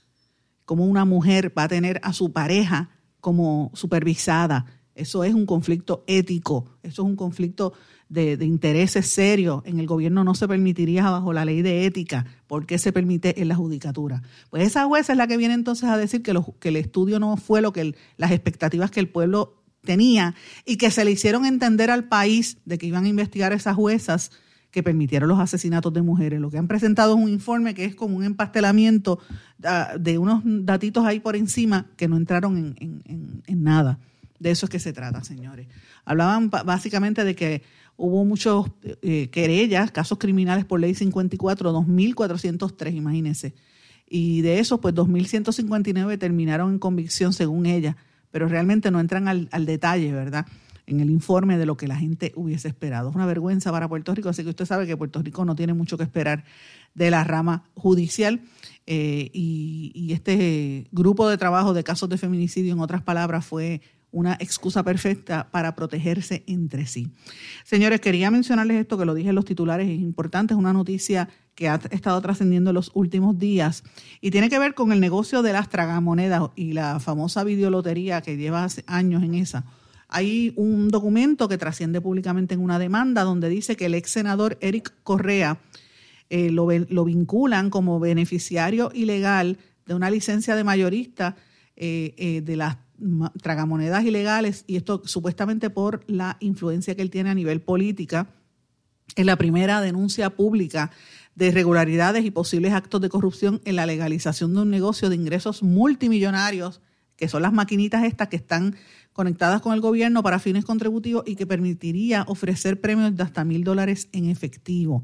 [0.65, 4.65] Como una mujer va a tener a su pareja como supervisada.
[4.95, 7.73] Eso es un conflicto ético, eso es un conflicto
[8.09, 9.61] de, intereses serios.
[9.65, 12.25] En el gobierno no se permitiría bajo la ley de ética.
[12.47, 14.21] ¿Por qué se permite en la judicatura?
[14.49, 16.31] Pues esa jueza es la que viene entonces a decir que,
[16.69, 20.33] el estudio no fue lo que las expectativas que el pueblo tenía
[20.65, 24.31] y que se le hicieron entender al país de que iban a investigar esas juezas
[24.75, 26.41] que permitieron los asesinatos de mujeres.
[26.41, 29.19] Lo que han presentado es un informe que es como un empastelamiento
[29.63, 33.99] ah, de unos datitos ahí por encima que no entraron en, nada.
[34.39, 35.67] De eso es que se trata, señores.
[36.03, 37.63] Hablaban básicamente de que
[37.97, 38.67] hubo muchos
[39.01, 43.53] eh, querellas, casos criminales por ley 54, 2.403, imagínense.
[44.07, 47.97] Y de esos, pues 2.159 terminaron en convicción según ella,
[48.31, 50.45] pero realmente no entran al, al detalle, ¿verdad?
[50.87, 53.09] en el informe de lo que la gente hubiese esperado.
[53.09, 55.73] Es una vergüenza para Puerto Rico, así que usted sabe que Puerto Rico no tiene
[55.73, 56.45] mucho que esperar
[56.93, 58.41] de la rama judicial
[58.85, 63.81] eh, y, este grupo de trabajo de casos de feminicidio, en otras palabras, fue
[64.15, 67.11] una excusa perfecta para protegerse entre sí.
[67.63, 71.29] Señores, quería mencionarles esto que lo dije en los titulares, es importante, es una noticia
[71.53, 73.83] que ha estado trascendiendo en los últimos días
[74.21, 78.37] y tiene que ver con el negocio de las tragamonedas y la famosa videolotería que
[78.37, 79.65] lleva años en esa
[80.07, 84.57] hay un documento que trasciende públicamente en una demanda donde dice que el ex senador
[84.61, 85.59] Eric Correa
[86.29, 86.65] eh, lo,
[87.05, 91.35] vinculan como beneficiario ilegal de una licencia de mayorista
[91.75, 92.77] eh, eh, de las
[93.41, 98.27] tragamonedas ilegales y esto supuestamente por la influencia que él tiene a nivel política.
[99.15, 100.91] Es la primera denuncia pública
[101.35, 105.63] de irregularidades y posibles actos de corrupción en la legalización de un negocio de ingresos
[105.63, 106.81] multimillonarios,
[107.17, 108.75] que son las maquinitas estas que están
[109.13, 113.63] conectadas con el gobierno para fines contributivos y que permitiría ofrecer premios de hasta mil
[113.63, 115.03] dólares en efectivo.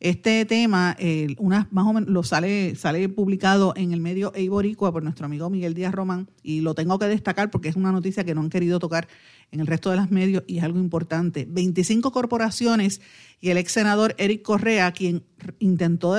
[0.00, 0.96] Este tema,
[1.70, 5.74] más o menos, lo sale, sale publicado en el medio Eiboricua por nuestro amigo Miguel
[5.74, 8.78] Díaz Román y lo tengo que destacar porque es una noticia que no han querido
[8.78, 9.08] tocar
[9.50, 11.46] en el resto de los medios y es algo importante.
[11.50, 13.00] 25 corporaciones
[13.40, 15.24] y el ex senador Eric Correa, quien
[15.58, 16.16] intentó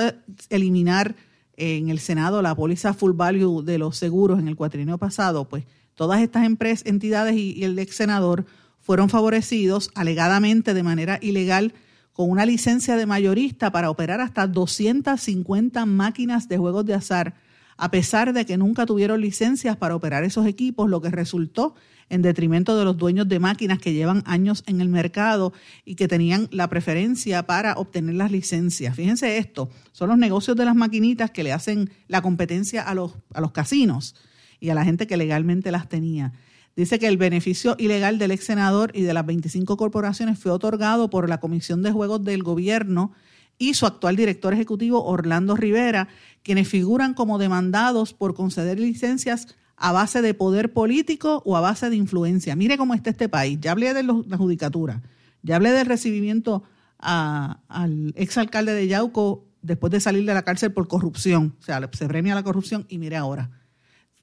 [0.50, 1.16] eliminar
[1.56, 5.64] en el Senado la póliza full value de los seguros en el cuatrienio pasado, pues
[6.00, 8.46] Todas estas empresas, entidades y, el ex senador
[8.80, 11.74] fueron favorecidos alegadamente de manera ilegal
[12.20, 17.32] con una licencia de mayorista para operar hasta 250 máquinas de juegos de azar,
[17.78, 21.74] a pesar de que nunca tuvieron licencias para operar esos equipos, lo que resultó
[22.10, 25.54] en detrimento de los dueños de máquinas que llevan años en el mercado
[25.86, 28.94] y que tenían la preferencia para obtener las licencias.
[28.94, 33.14] Fíjense esto, son los negocios de las maquinitas que le hacen la competencia a los,
[33.32, 34.14] a los casinos
[34.60, 36.34] y a la gente que legalmente las tenía.
[36.80, 41.10] Dice que el beneficio ilegal del ex senador y de las 25 corporaciones fue otorgado
[41.10, 43.12] por la Comisión de Juegos del Gobierno
[43.58, 46.08] y su actual director ejecutivo Orlando Rivera,
[46.42, 51.90] quienes figuran como demandados por conceder licencias a base de poder político o a base
[51.90, 52.56] de influencia.
[52.56, 53.58] Mire cómo está este país.
[53.60, 55.02] Ya hablé de la judicatura,
[55.42, 56.62] ya hablé del recibimiento
[56.96, 61.56] al exalcalde de Yauco después de salir de la cárcel por corrupción.
[61.60, 63.50] O sea, se premia la corrupción y mire ahora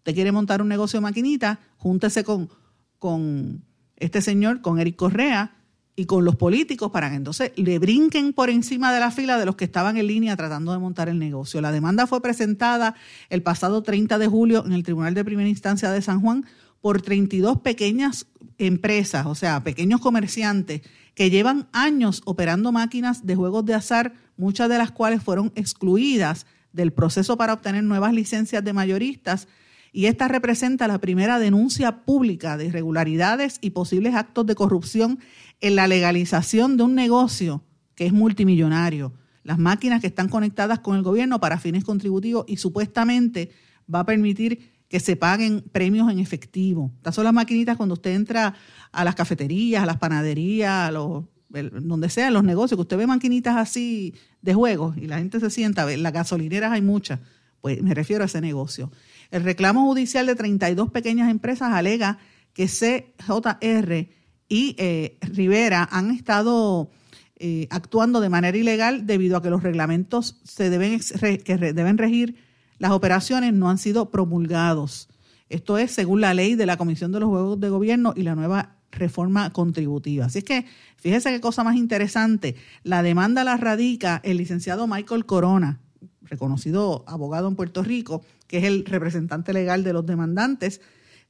[0.07, 2.49] usted quiere montar un negocio de maquinita, júntese con,
[2.97, 3.65] con
[3.97, 5.57] este señor, con Eric Correa
[5.97, 9.45] y con los políticos para que entonces le brinquen por encima de la fila de
[9.45, 11.59] los que estaban en línea tratando de montar el negocio.
[11.59, 12.95] La demanda fue presentada
[13.29, 16.45] el pasado 30 de julio en el Tribunal de Primera Instancia de San Juan
[16.79, 20.83] por 32 pequeñas empresas, o sea, pequeños comerciantes
[21.15, 26.45] que llevan años operando máquinas de juegos de azar, muchas de las cuales fueron excluidas
[26.71, 29.49] del proceso para obtener nuevas licencias de mayoristas
[29.91, 35.19] y esta representa la primera denuncia pública de irregularidades y posibles actos de corrupción
[35.61, 37.63] en la legalización de un negocio
[37.95, 39.13] que es multimillonario.
[39.43, 43.49] Las máquinas que están conectadas con el gobierno para fines contributivos y supuestamente
[43.93, 46.91] va a permitir que se paguen premios en efectivo.
[46.97, 48.55] Estas son las maquinitas cuando usted entra
[48.91, 52.97] a las cafeterías, a las panaderías, a los, donde sea, en los negocios, que usted
[52.97, 57.19] ve maquinitas así de juegos y la gente se sienta, en las gasolineras hay muchas,
[57.61, 58.91] pues me refiero a ese negocio.
[59.31, 62.17] El reclamo judicial de 32 pequeñas empresas alega
[62.53, 64.09] que CJR
[64.49, 66.89] y eh, Rivera han estado
[67.35, 70.99] eh, actuando de manera ilegal debido a que los reglamentos se deben,
[71.43, 72.47] que deben regir
[72.79, 75.09] las operaciones no han sido promulgados.
[75.49, 78.35] Esto es según la ley de la Comisión de los Juegos de Gobierno y la
[78.35, 80.25] nueva reforma contributiva.
[80.25, 80.65] Así es que
[80.97, 82.55] fíjese qué cosa más interesante.
[82.83, 85.79] La demanda la radica el licenciado Michael Corona,
[86.21, 90.81] reconocido abogado en Puerto Rico, que es el representante legal de los demandantes.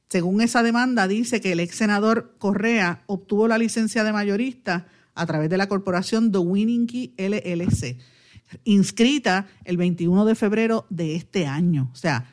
[0.08, 5.26] Según esa demanda, dice que el ex senador Correa obtuvo la licencia de mayorista a
[5.26, 7.98] través de la corporación The Winning LLC.
[8.64, 11.90] inscrita el 21 de febrero de este año.
[11.92, 12.30] O sea,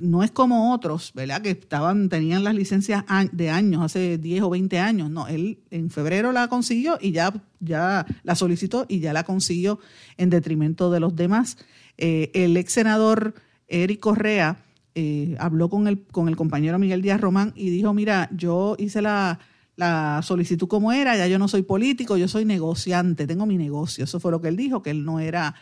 [0.00, 1.42] no es como otros, ¿verdad?
[1.42, 5.10] Que estaban, tenían las licencias de años, hace 10 o 20 años.
[5.10, 9.78] No, él en febrero la consiguió y ya, ya la solicitó y ya la consiguió
[10.16, 11.56] en detrimento de los demás.
[11.96, 13.34] Eh, el ex senador
[13.68, 14.64] Eric Correa
[14.94, 19.02] eh, habló con el, con el compañero Miguel Díaz Román y dijo, mira, yo hice
[19.02, 19.38] la,
[19.76, 24.04] la solicitud como era, ya yo no soy político, yo soy negociante, tengo mi negocio.
[24.04, 25.54] Eso fue lo que él dijo, que él no era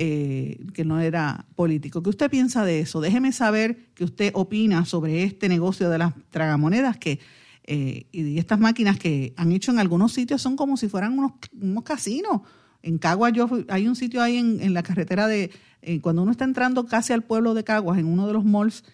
[0.00, 2.04] eh, que no era político.
[2.04, 3.00] ¿Qué usted piensa de eso?
[3.00, 7.18] Déjeme saber qué usted opina sobre este negocio de las tragamonedas que
[7.64, 11.32] eh, y estas máquinas que han hecho en algunos sitios son como si fueran unos,
[11.60, 12.42] unos casinos.
[12.80, 15.50] En Caguas yo hay un sitio ahí en, la carretera de
[15.82, 18.84] eh, cuando uno está entrando casi al pueblo de Caguas en uno de los malls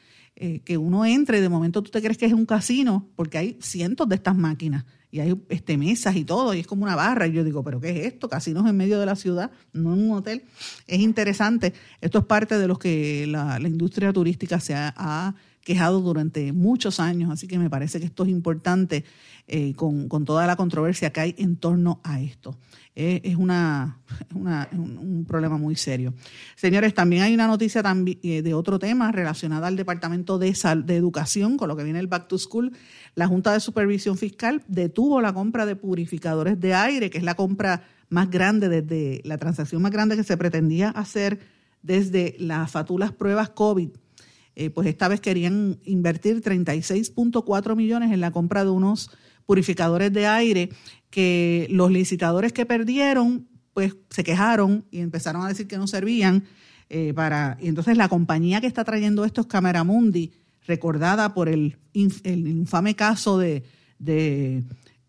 [0.64, 3.56] que uno entre y de momento tú te crees que es un casino porque hay
[3.60, 7.28] cientos de estas máquinas y hay este, mesas y todo, y es como una barra.
[7.28, 8.28] Y yo digo, ¿pero qué es esto?
[8.28, 10.42] Casinos en medio de la ciudad, no en un hotel.
[10.88, 11.72] Es interesante.
[12.00, 17.30] Esto es parte de lo que la, industria turística se ha, quejado durante muchos años,
[17.30, 19.04] así que me parece que esto es importante
[19.48, 22.56] eh, con, con, toda la controversia que hay en torno a esto.
[22.96, 23.98] Eh, es una,
[24.34, 26.14] un problema muy serio.
[26.54, 27.82] Señores, también hay una noticia
[28.22, 32.06] eh, de otro tema relacionada al Departamento de, de Educación, con lo que viene el
[32.06, 32.72] Back to School.
[33.16, 37.34] La Junta de Supervisión Fiscal detuvo la compra de purificadores de aire, que es la
[37.34, 41.40] compra más grande desde la transacción más grande que se pretendía hacer
[41.82, 43.90] desde las fatulas pruebas COVID.
[44.56, 49.10] Eh, pues esta vez querían invertir 36.4 millones en la compra de unos
[49.46, 50.70] purificadores de aire
[51.10, 56.44] que los licitadores que perdieron, pues se quejaron y empezaron a decir que no servían
[56.88, 57.58] eh, para...
[57.60, 60.32] Y entonces la compañía que está trayendo estos Cameramundi,
[60.66, 63.64] recordada por el, infame caso de,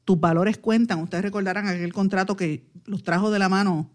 [0.04, 3.90] tus valores cuentan, ustedes recordarán aquel contrato que los trajo de la mano,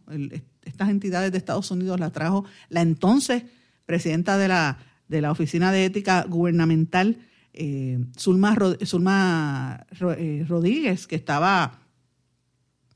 [0.64, 3.44] estas entidades de Estados Unidos las trajo la entonces
[3.86, 4.78] presidenta de la,
[5.10, 7.18] de la Oficina de Ética Gubernamental,
[7.52, 8.56] eh, Zulma,
[10.16, 11.80] eh, Rodríguez, que estaba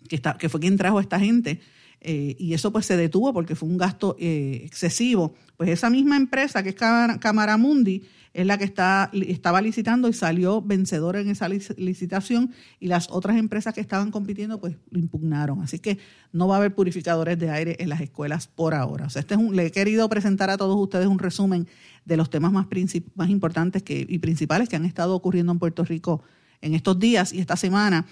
[0.09, 1.61] que, está, que fue quien trajo a esta gente,
[2.05, 5.34] eh, y eso pues se detuvo porque fue un gasto eh, excesivo.
[5.57, 8.02] Pues esa misma empresa que es Camaramundi
[8.34, 13.36] es la que está, estaba licitando y salió vencedora en esa licitación y las otras
[13.38, 15.62] empresas que estaban compitiendo pues lo impugnaron.
[15.62, 15.98] Así que
[16.32, 19.07] no va a haber purificadores de aire en las escuelas por ahora.
[19.07, 21.66] O sea, este es un, le he querido presentar a todos ustedes un resumen
[22.05, 22.66] de los temas más,
[23.14, 26.22] más importantes que, y principales que han estado ocurriendo en Puerto Rico
[26.65, 28.07] en estos días y esta semana.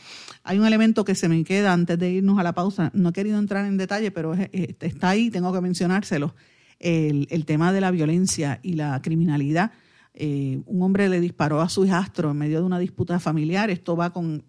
[0.45, 2.91] Hay un elemento que se me queda antes de irnos a la pausa.
[2.95, 6.35] No he querido entrar en detalle, pero está ahí, tengo que mencionárselo.
[6.79, 9.73] El, tema de la violencia y la criminalidad.
[10.15, 13.71] Eh, un hombre le disparó a su hijastro en medio de una disputa familiar.
[13.71, 14.45] Esto va con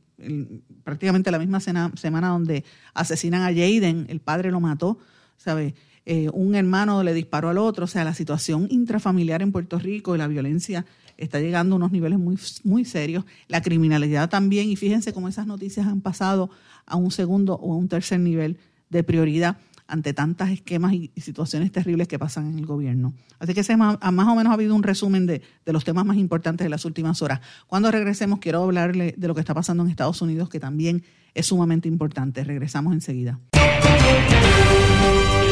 [0.83, 4.97] prácticamente la misma semana donde asesinan a Jaden, el padre lo mató,
[5.37, 5.73] ¿sabes?
[6.05, 10.15] Eh, un hermano le disparó al otro, o sea, la situación intrafamiliar en Puerto Rico
[10.15, 10.85] y la violencia
[11.23, 13.25] está llegando a unos niveles muy, muy serios.
[13.47, 16.49] La criminalidad también, y fíjense cómo esas noticias han pasado
[16.85, 18.57] a un segundo o a un tercer nivel
[18.89, 19.57] de prioridad
[19.87, 23.13] ante tantos esquemas y, situaciones terribles que pasan en el gobierno.
[23.39, 26.05] Así que ese más, más, o menos ha habido un resumen de, de, los temas
[26.05, 27.41] más importantes de las últimas horas.
[27.67, 31.03] Cuando regresemos, quiero hablarle de lo que está pasando en Estados Unidos, que también
[31.33, 32.43] es sumamente importante.
[32.43, 33.39] Regresamos enseguida.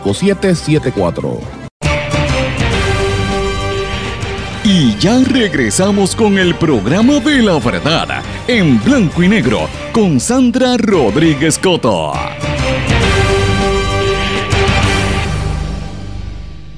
[0.00, 1.40] 5774.
[4.64, 10.76] Y ya regresamos con el programa de la verdad en blanco y negro con Sandra
[10.76, 12.12] Rodríguez Coto.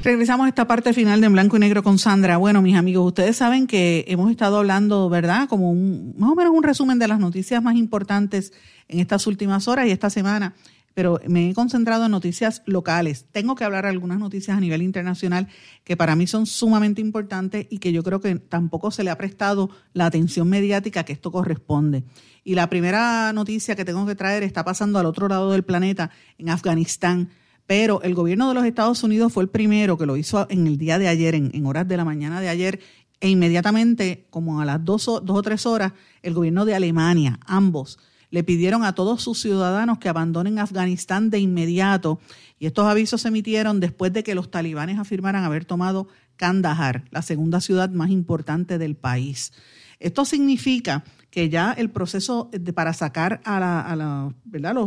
[0.09, 2.37] Regresamos a esta parte final de En Blanco y Negro con Sandra.
[2.37, 5.49] Bueno, mis amigos, ustedes saben que hemos estado hablando, ¿verdad?
[5.49, 8.53] Como un, más o menos un resumen de las noticias más importantes
[8.89, 10.55] en estas últimas horas y esta semana
[10.99, 13.27] pero me he concentrado en noticias locales.
[13.31, 15.47] Tengo que hablar de algunas noticias a nivel internacional
[15.85, 19.17] que para mí son sumamente importantes y que yo creo que tampoco se le ha
[19.17, 22.03] prestado la atención mediática que esto corresponde.
[22.43, 26.11] Y la primera noticia que tengo que traer está pasando al otro lado del planeta,
[26.37, 27.31] en Afganistán.
[27.69, 30.79] Pero el gobierno de los Estados Unidos fue el primero que lo hizo en el
[30.79, 32.81] día de ayer, en, horas de la mañana de ayer,
[33.21, 35.93] e inmediatamente, como a las dos, dos o tres horas,
[36.23, 38.01] el gobierno de Alemania, ambos,
[38.31, 42.21] le pidieron a todos sus ciudadanos que abandonen Afganistán de inmediato
[42.59, 47.23] y estos avisos se emitieron después de que los talibanes afirmaran haber tomado Kandahar, la
[47.23, 49.53] segunda ciudad más importante del país.
[49.99, 54.35] Esto significa que ya el proceso de, para sacar a, la,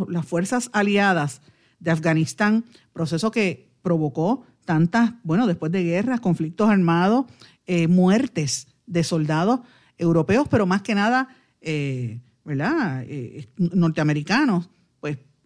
[0.07, 1.41] las fuerzas aliadas
[1.79, 7.25] de Afganistán, proceso que provocó tantas, bueno, después de guerras, conflictos armados,
[7.65, 9.61] eh, muertes de soldados
[9.97, 11.27] europeos, pero más que nada
[11.61, 13.03] eh, ¿verdad?
[13.07, 14.69] Eh, norteamericanos,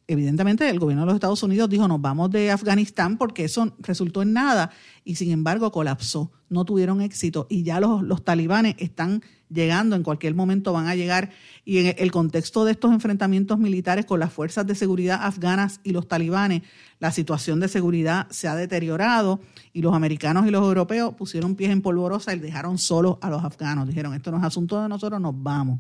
[0.08, 4.22] evidentemente el gobierno de los Estados Unidos dijo nos vamos de Afganistán porque eso resultó
[4.22, 4.72] en nada
[5.04, 7.48] y sin embargo colapsó, no tuvieron éxito.
[7.50, 11.32] Y ya los, los talibanes están llegando, en cualquier momento van a llegar.
[11.64, 15.92] Y en el contexto de estos enfrentamientos militares con las fuerzas de seguridad afganas y
[15.92, 16.64] los talibanes,
[17.00, 19.40] la situación de seguridad se ha deteriorado.
[19.74, 23.44] Y los americanos y los europeos pusieron pies en polvorosa y dejaron solos a los
[23.44, 25.80] afganos, dijeron esto no es asunto de nosotros, nos vamos.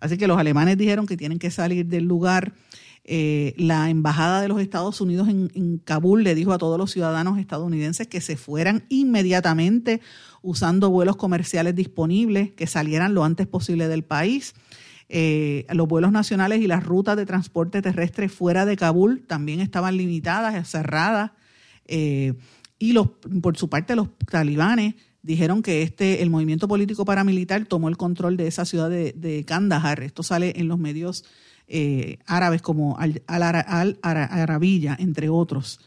[0.00, 2.54] Así que los alemanes dijeron que tienen que salir del lugar.
[3.06, 7.38] Eh, la embajada de los Estados Unidos en, Kabul le dijo a todos los ciudadanos
[7.38, 10.00] estadounidenses que se fueran inmediatamente
[10.40, 14.54] usando vuelos comerciales disponibles, que salieran lo antes posible del país.
[15.10, 19.96] Eh, los vuelos nacionales y las rutas de transporte terrestre fuera de Kabul también estaban
[19.96, 21.32] limitadas, cerradas.
[21.86, 22.34] Eh,
[22.78, 23.08] y los,
[23.42, 28.36] por su parte los talibanes dijeron que este, el movimiento político paramilitar tomó el control
[28.36, 30.02] de esa ciudad de, Kandahar.
[30.02, 31.24] Esto sale en los medios
[31.68, 33.98] eh, árabes como Al, Al,
[34.98, 35.80] entre otros.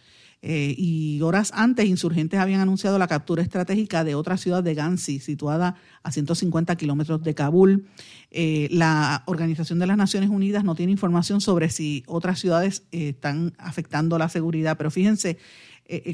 [0.44, 5.20] Eh, y horas antes, insurgentes habían anunciado la captura estratégica de otra ciudad de Gansi,
[5.20, 7.88] situada a 150 kilómetros de Kabul.
[8.30, 13.54] Eh, la Organización de las Naciones Unidas no tiene información sobre si otras ciudades están
[13.58, 15.38] afectando la seguridad, pero fíjense,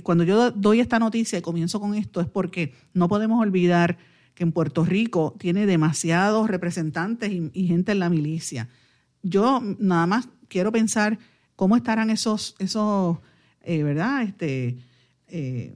[0.03, 3.97] cuando yo doy esta noticia y comienzo con esto es porque no podemos olvidar
[4.35, 8.69] que en Puerto Rico tiene demasiados representantes y, gente en la milicia.
[9.23, 11.17] Yo nada más quiero pensar
[11.55, 13.17] cómo estarán esos, esos
[13.61, 14.23] eh, ¿verdad?
[14.23, 14.77] Este,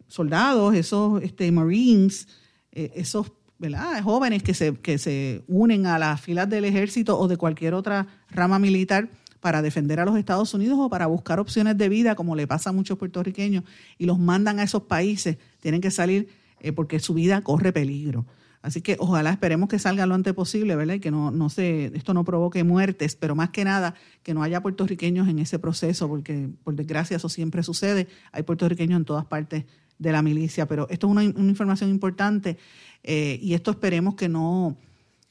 [0.07, 2.27] soldados, esos este, Marines,
[2.71, 4.03] esos ¿verdad?
[4.03, 8.05] jóvenes que se, que se unen a las filas del ejército o de cualquier otra
[8.29, 12.35] rama militar para defender a los Estados Unidos o para buscar opciones de vida, como
[12.35, 13.63] le pasa a muchos puertorriqueños,
[13.97, 16.27] y los mandan a esos países, tienen que salir
[16.59, 18.25] eh, porque su vida corre peligro.
[18.67, 20.95] Así que ojalá esperemos que salga lo antes posible, ¿verdad?
[20.95, 24.43] Y que no, no se, esto no provoque muertes, pero más que nada que no
[24.43, 28.09] haya puertorriqueños en ese proceso, porque por desgracia eso siempre sucede.
[28.33, 29.63] Hay puertorriqueños en todas partes
[29.99, 32.57] de la milicia, pero esto es una, información importante
[33.03, 34.75] eh, y esto esperemos que no,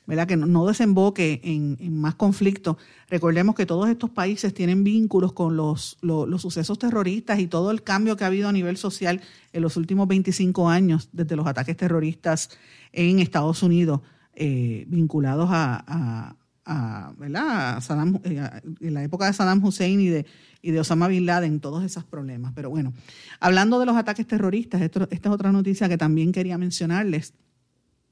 [0.06, 0.28] ¿verdad?
[0.28, 2.76] que no desemboque en, más conflictos.
[3.08, 7.82] Recordemos que todos estos países tienen vínculos con los, los, sucesos terroristas y todo el
[7.82, 9.20] cambio que ha habido a nivel social
[9.52, 12.50] en los últimos 25 años, desde los ataques terroristas
[12.92, 14.00] en Estados Unidos,
[14.34, 16.36] eh, vinculados a,
[16.66, 20.24] eh, la época de Saddam Hussein
[20.62, 22.52] y de Osama Bin Laden, todos esos problemas.
[22.54, 22.92] Pero bueno,
[23.40, 27.34] hablando de los ataques terroristas, esta es otra noticia que también quería mencionarles.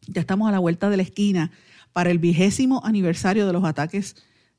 [0.06, 1.50] Ya estamos a la vuelta de la esquina
[1.94, 4.16] para el vigésimo aniversario de los ataques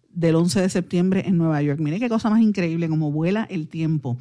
[0.09, 1.79] del 11 de septiembre en Nueva York.
[1.81, 4.17] Mire qué cosa más increíble, como vuela el tiempo.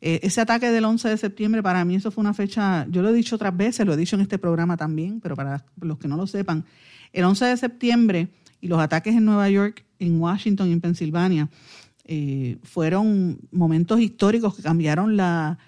[0.00, 3.10] Eh, ese ataque del 11 de septiembre, para mí eso fue una fecha, yo lo
[3.10, 6.08] he dicho otras veces, lo he dicho en este programa también, pero para los que
[6.08, 6.64] no lo sepan,
[7.12, 8.28] el 11 de septiembre
[8.62, 11.50] y los ataques en Nueva York, en Washington y en Pensilvania,
[12.06, 15.58] eh, fueron momentos históricos que cambiaron la,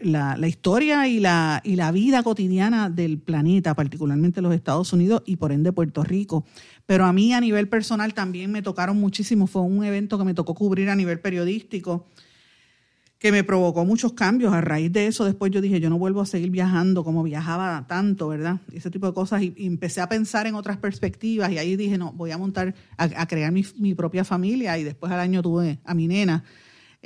[0.00, 5.36] la, historia y la, y la vida cotidiana del planeta, particularmente los Estados Unidos y
[5.36, 6.44] por ende Puerto Rico.
[6.86, 9.46] Pero a mí a nivel personal también me tocaron muchísimo.
[9.46, 12.06] Fue un evento que me tocó cubrir a nivel periodístico
[13.18, 14.52] que me provocó muchos cambios.
[14.52, 17.86] A raíz de eso, después yo dije, yo no vuelvo a seguir viajando como viajaba
[17.86, 18.60] tanto, ¿verdad?
[18.72, 19.42] Ese tipo de cosas.
[19.42, 23.26] Y, empecé a pensar en otras perspectivas y ahí dije, no, voy a montar, a,
[23.26, 26.44] crear mi, mi, propia familia y después al año tuve a mi nena.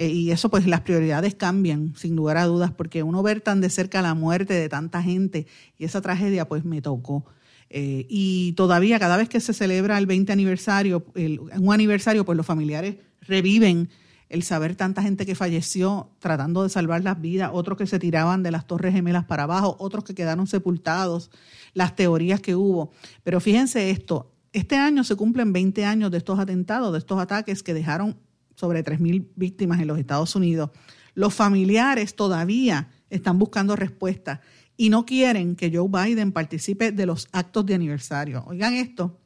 [0.01, 3.61] Eh, y eso, pues las prioridades cambian, sin lugar a dudas, porque uno ver tan
[3.61, 5.47] de cerca la muerte de tanta gente
[5.77, 7.27] y esa tragedia, pues me tocó.
[7.69, 12.47] Eh, y todavía cada vez que se celebra el 20 aniversario, un aniversario, pues los
[12.47, 13.91] familiares reviven
[14.31, 18.43] el saber tanta gente que falleció tratando de salvar las vidas, otros que se tiraban
[18.43, 21.31] de las torres gemelas para abajo, otros que quedaron sepultados,
[21.75, 22.91] las teorías que hubo.
[23.23, 27.63] Pero fíjense esto, este año se cumplen 20 años de estos atentados, de estos ataques
[27.63, 28.17] que dejaron
[28.61, 30.71] sobre 3.000 víctimas en los Estados Unidos.
[31.15, 34.41] Los familiares todavía están buscando respuestas
[34.77, 38.45] y no quieren que Joe Biden participe de los actos de aniversario.
[38.47, 39.19] Oigan esto,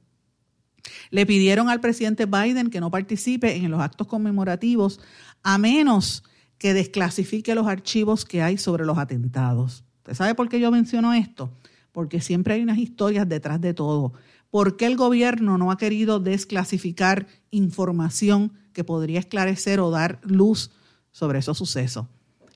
[1.11, 5.01] le pidieron al presidente Biden que no participe en los actos conmemorativos
[5.43, 6.25] a menos
[6.59, 9.85] que desclasifique los archivos que hay sobre los atentados.
[9.99, 11.53] ¿Usted sabe por qué yo menciono esto?
[11.93, 14.13] Porque siempre hay unas historias detrás de todo.
[14.51, 20.71] ¿Por qué el gobierno no ha querido desclasificar información que podría esclarecer o dar luz
[21.13, 22.07] sobre esos sucesos?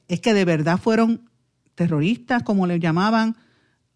[0.06, 1.30] ¿Es que de verdad fueron
[1.78, 3.36] terroristas, como le llamaban,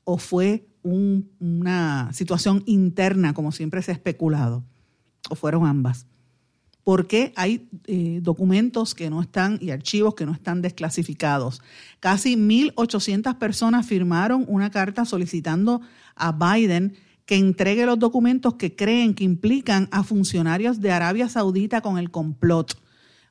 [0.04, 4.64] o fue una situación interna, como siempre se ha especulado,
[5.28, 6.06] o fueron ambas.
[6.84, 11.60] Porque hay eh, documentos que no están y archivos que no están desclasificados.
[12.00, 15.80] Casi 1.800 personas firmaron una carta solicitando
[16.16, 16.94] a Biden
[17.26, 22.10] que entregue los documentos que creen que implican a funcionarios de Arabia Saudita con el
[22.10, 22.76] complot.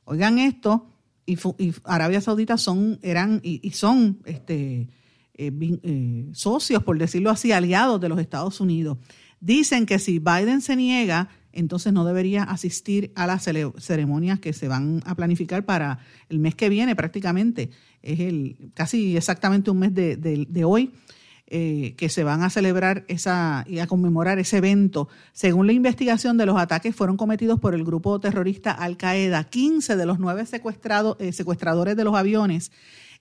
[0.04, 0.86] Oigan esto,
[1.26, 1.38] y,
[1.84, 4.88] Arabia Saudita son, eran y, y son este,
[5.34, 5.50] eh,
[5.82, 8.98] eh, socios, por decirlo así, aliados de los Estados Unidos.
[9.40, 13.44] Dicen que si Biden se niega, entonces no debería asistir a las
[13.78, 17.70] ceremonias que se van a planificar para el mes que viene prácticamente.
[18.02, 20.92] Es el casi exactamente un mes de, hoy.
[21.54, 25.08] Eh, que se van a celebrar esa y a conmemorar ese evento.
[25.34, 29.96] Según la investigación de los ataques fueron cometidos por el grupo terrorista Al Qaeda, 15
[29.96, 32.72] de los nueve secuestrados, secuestradores de los aviones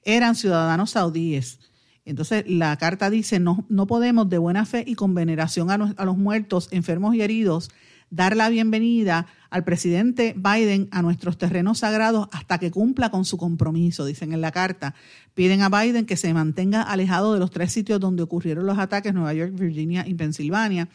[0.03, 1.59] eran ciudadanos saudíes.
[2.05, 6.17] Entonces, la carta dice, no, no podemos de buena fe y con veneración a, los
[6.17, 7.69] muertos, enfermos y heridos,
[8.11, 13.37] dar la bienvenida al presidente Biden a nuestros terrenos sagrados hasta que cumpla con su
[13.37, 14.93] compromiso, dicen en la carta.
[15.33, 19.13] Piden a Biden que se mantenga alejado de los tres sitios donde ocurrieron los ataques,
[19.13, 20.89] Nueva York, Virginia y Pensilvania.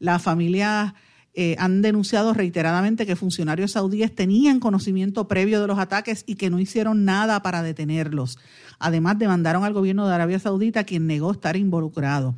[0.00, 0.94] La familia
[1.34, 6.50] eh, han denunciado reiteradamente que funcionarios saudíes tenían conocimiento previo de los ataques y que
[6.50, 8.38] no hicieron nada para detenerlos.
[8.78, 12.34] Además, demandaron al gobierno de Arabia Saudita, quien negó estar involucrado.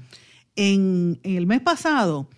[0.54, 2.28] En, el mes pasado,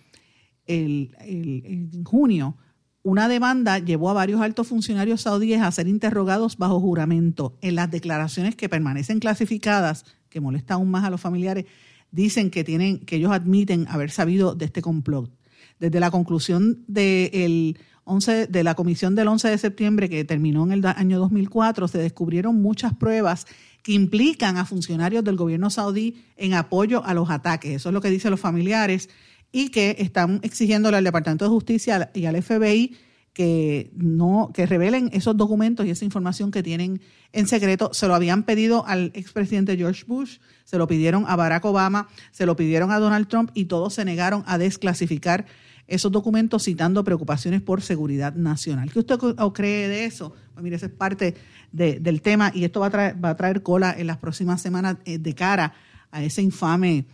[0.67, 2.57] en junio,
[3.03, 7.57] una demanda llevó a varios altos funcionarios saudíes a ser interrogados bajo juramento.
[7.61, 11.65] En las declaraciones que permanecen clasificadas, que molesta aún más a los familiares,
[12.11, 15.31] dicen que tienen que ellos admiten haber sabido de este complot
[15.79, 20.71] desde la conclusión de, 11, de la comisión del 11 de septiembre que terminó en
[20.71, 23.45] el año 2004, se descubrieron muchas pruebas
[23.83, 27.75] que implican a funcionarios del gobierno saudí en apoyo a los ataques.
[27.75, 29.09] Eso es lo que dicen los familiares
[29.51, 32.97] y que están exigiéndole al Departamento de Justicia y al FBI
[33.33, 37.01] que no que revelen esos documentos y esa información que tienen
[37.33, 37.91] en secreto.
[37.93, 42.47] Se lo habían pedido al expresidente George Bush, se lo pidieron a Barack Obama, se
[42.47, 45.45] lo pidieron a Donald Trump y todos se negaron a desclasificar
[45.87, 48.91] esos documentos citando preocupaciones por seguridad nacional.
[48.91, 49.17] ¿Qué usted
[49.53, 50.33] cree de eso?
[50.53, 51.35] Pues mire, eso es parte
[51.71, 54.97] del tema y esto va a, traer, va a traer cola en las próximas semanas
[55.05, 55.73] eh, de cara
[56.09, 57.05] a ese infame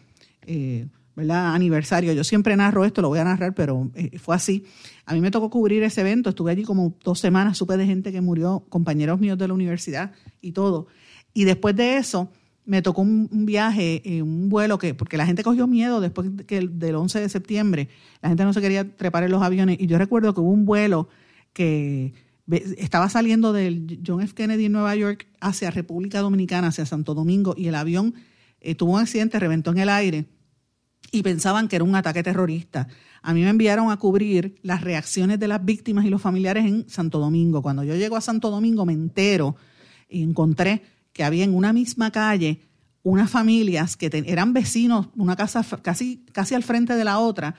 [0.46, 1.54] eh, ¿verdad?
[1.54, 2.14] aniversario.
[2.14, 4.66] Yo siempre narro esto, lo voy a narrar, pero eh, fue así.
[5.06, 8.12] A mí me tocó cubrir ese evento, estuve allí como dos semanas, supe de gente
[8.12, 10.12] que murió, compañeros míos de la universidad
[10.42, 10.88] y todo.
[11.34, 12.30] Y después de eso,
[12.66, 16.62] me tocó un, viaje, eh, un vuelo que, porque la gente cogió miedo después que
[16.62, 17.90] del 11 de septiembre,
[18.22, 20.66] la gente no se quería trepar en los aviones y yo recuerdo que hubo un
[20.66, 21.10] vuelo
[21.52, 22.14] que
[22.78, 24.34] estaba saliendo del John F.
[24.34, 28.16] Kennedy en Nueva York hacia República Dominicana, hacia Santo Domingo y el avión
[28.62, 30.26] eh, tuvo un accidente, reventó en el aire
[31.14, 32.88] y pensaban que era un ataque terrorista.
[33.22, 36.90] A mí me enviaron a cubrir las reacciones de las víctimas y los familiares en
[36.90, 37.62] Santo Domingo.
[37.62, 39.56] Cuando yo llego a Santo Domingo me entero
[40.10, 40.82] y encontré
[41.14, 42.62] que había en una misma calle
[43.04, 47.54] unas familias que eran vecinos, una casa casi, casi al frente de la otra.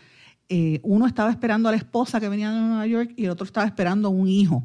[0.49, 3.47] Eh, uno estaba esperando a la esposa que venía de Nueva York y el otro
[3.47, 4.65] estaba esperando a un hijo.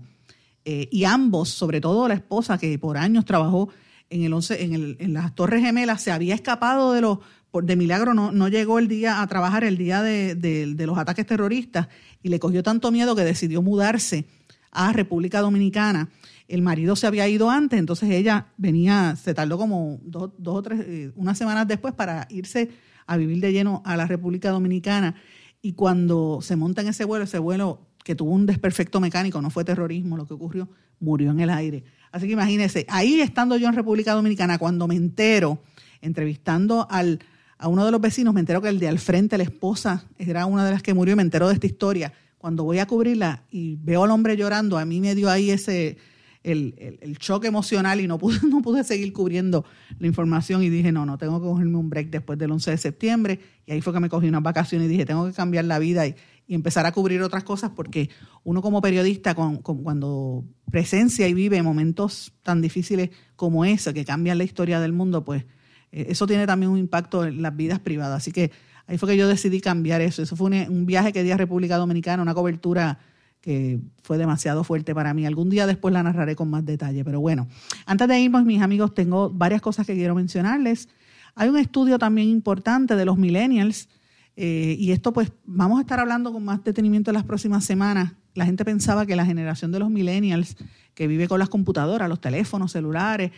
[0.66, 3.70] Eh, y ambos, sobre todo la esposa que por años trabajó
[4.10, 7.20] en, el 11, en, en las Torres Gemelas se había escapado de los
[7.54, 11.88] de milagro no, no, llegó el día a trabajar el día de, los ataques terroristas
[12.22, 14.26] y le cogió tanto miedo que decidió mudarse
[14.72, 16.10] a República Dominicana.
[16.48, 20.62] El marido se había ido antes, entonces ella venía, se tardó como dos, dos o
[20.62, 22.70] tres, eh, unas semanas después para irse
[23.06, 25.16] a vivir de lleno a la República Dominicana.
[25.62, 29.50] Y cuando se monta en ese vuelo, ese vuelo que tuvo un desperfecto mecánico, no
[29.50, 30.70] fue terrorismo lo que ocurrió,
[31.00, 31.84] murió en el aire.
[32.12, 35.62] Así que imagínense, ahí estando yo en República Dominicana, cuando me entero,
[36.02, 37.20] entrevistando al,
[37.60, 40.46] a uno de los vecinos, me entero que el de al frente, la esposa, era
[40.46, 42.14] una de las que murió, y me entero de esta historia.
[42.38, 45.98] Cuando voy a cubrirla y veo al hombre llorando, a mí me dio ahí ese,
[46.42, 49.66] el, el, choque emocional y no pude, no pude seguir cubriendo
[50.00, 52.78] la información y dije, no, no, tengo que cogerme un break después del 11 de
[52.78, 53.40] septiembre.
[53.66, 56.08] Y ahí fue que me cogí unas vacaciones y dije, tengo que cambiar la vida
[56.08, 56.16] y,
[56.48, 58.10] empezar a cubrir otras cosas porque
[58.44, 64.46] uno como periodista, cuando presencia y vive momentos tan difíciles como ese, que cambian la
[64.46, 65.46] historia del mundo, pues
[65.92, 68.18] eso tiene también un impacto en las vidas privadas.
[68.18, 68.52] Así que
[68.88, 70.22] ahí fue que yo decidí cambiar eso.
[70.22, 73.00] Eso fue un, viaje que di a República Dominicana, una cobertura
[73.42, 75.26] que fue demasiado fuerte para mí.
[75.26, 77.04] Algún día después la narraré con más detalle.
[77.04, 77.48] Pero bueno,
[77.86, 80.90] antes de irnos, mis amigos, tengo varias cosas que quiero mencionarles.
[81.36, 83.90] Hay un estudio también importante de los millennials.
[84.36, 88.14] Eh, y esto pues vamos a estar hablando con más detenimiento en las próximas semanas.
[88.36, 90.56] La gente pensaba que la generación de los millennials
[90.94, 93.32] que vive con las computadoras, los teléfonos celulares,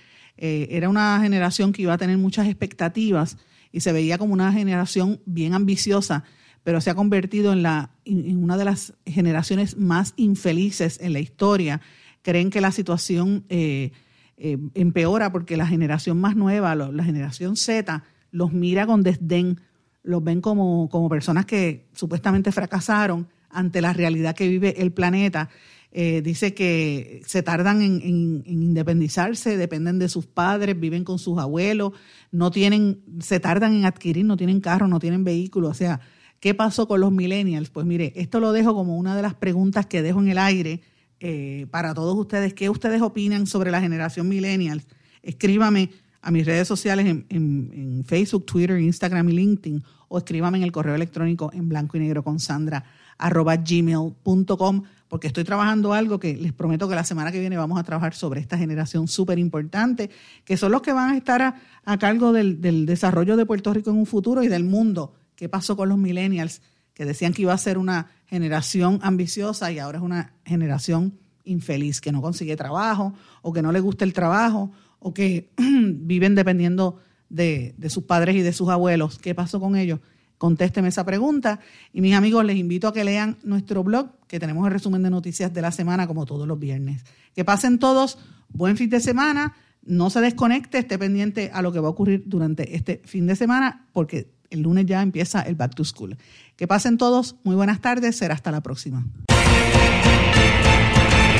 [0.44, 3.38] eh, era una generación que iba a tener muchas expectativas
[3.72, 6.24] y se veía como una generación bien ambiciosa,
[6.64, 11.20] pero se ha convertido en, la, en una de las generaciones más infelices en la
[11.20, 11.80] historia.
[12.24, 13.92] Creen que la situación eh,
[14.36, 19.62] eh, empeora porque la generación más nueva, la generación Z, los mira con desdén,
[20.02, 25.50] los ven como, como personas que supuestamente fracasaron ante la realidad que vive el planeta
[25.94, 31.92] eh, dice que se tardan en, independizarse, dependen de sus padres, viven con sus abuelos,
[32.32, 35.68] no tienen, se tardan en adquirir, no tienen carro, no tienen vehículo.
[35.68, 36.00] O sea,
[36.40, 37.70] ¿qué pasó con los millennials?
[37.70, 40.82] Pues mire, esto lo dejo como una de las preguntas que dejo en el aire
[41.20, 42.54] eh, para todos ustedes.
[42.54, 44.88] ¿Qué ustedes opinan sobre la generación millennials?
[45.22, 50.64] Escríbame a mis redes sociales en, en Facebook, Twitter, Instagram y LinkedIn o escríbame en
[50.64, 52.84] el correo electrónico en blanco y negro con Sandra
[53.18, 57.78] arroba gmail.com porque estoy trabajando algo que les prometo que la semana que viene vamos
[57.78, 60.10] a trabajar sobre esta generación súper importante,
[60.46, 61.42] que son los que van a estar
[61.84, 65.14] a, cargo del, desarrollo de Puerto Rico en un futuro y del mundo.
[65.36, 66.62] ¿Qué pasó con los millennials?
[66.94, 72.00] Que decían que iba a ser una generación ambiciosa y ahora es una generación infeliz,
[72.00, 77.00] que no consigue trabajo o que no le gusta el trabajo o que viven dependiendo
[77.28, 79.20] de, de sus padres y de sus abuelos.
[79.20, 80.00] ¿Qué pasó con ellos?
[80.42, 81.60] Contésteme esa pregunta.
[81.94, 85.12] Y mis amigos, les invito a que lean nuestro blog, que tenemos el resumen de
[85.12, 87.06] noticias de la semana como todos los viernes.
[87.36, 88.18] Que pasen todos
[88.50, 92.24] buen fin de semana, no se desconecte, esté pendiente a lo que va a ocurrir
[92.26, 96.18] durante este fin de semana, porque el lunes ya empieza el Back to School.
[96.56, 99.06] Que pasen todos, muy buenas tardes, será hasta la próxima.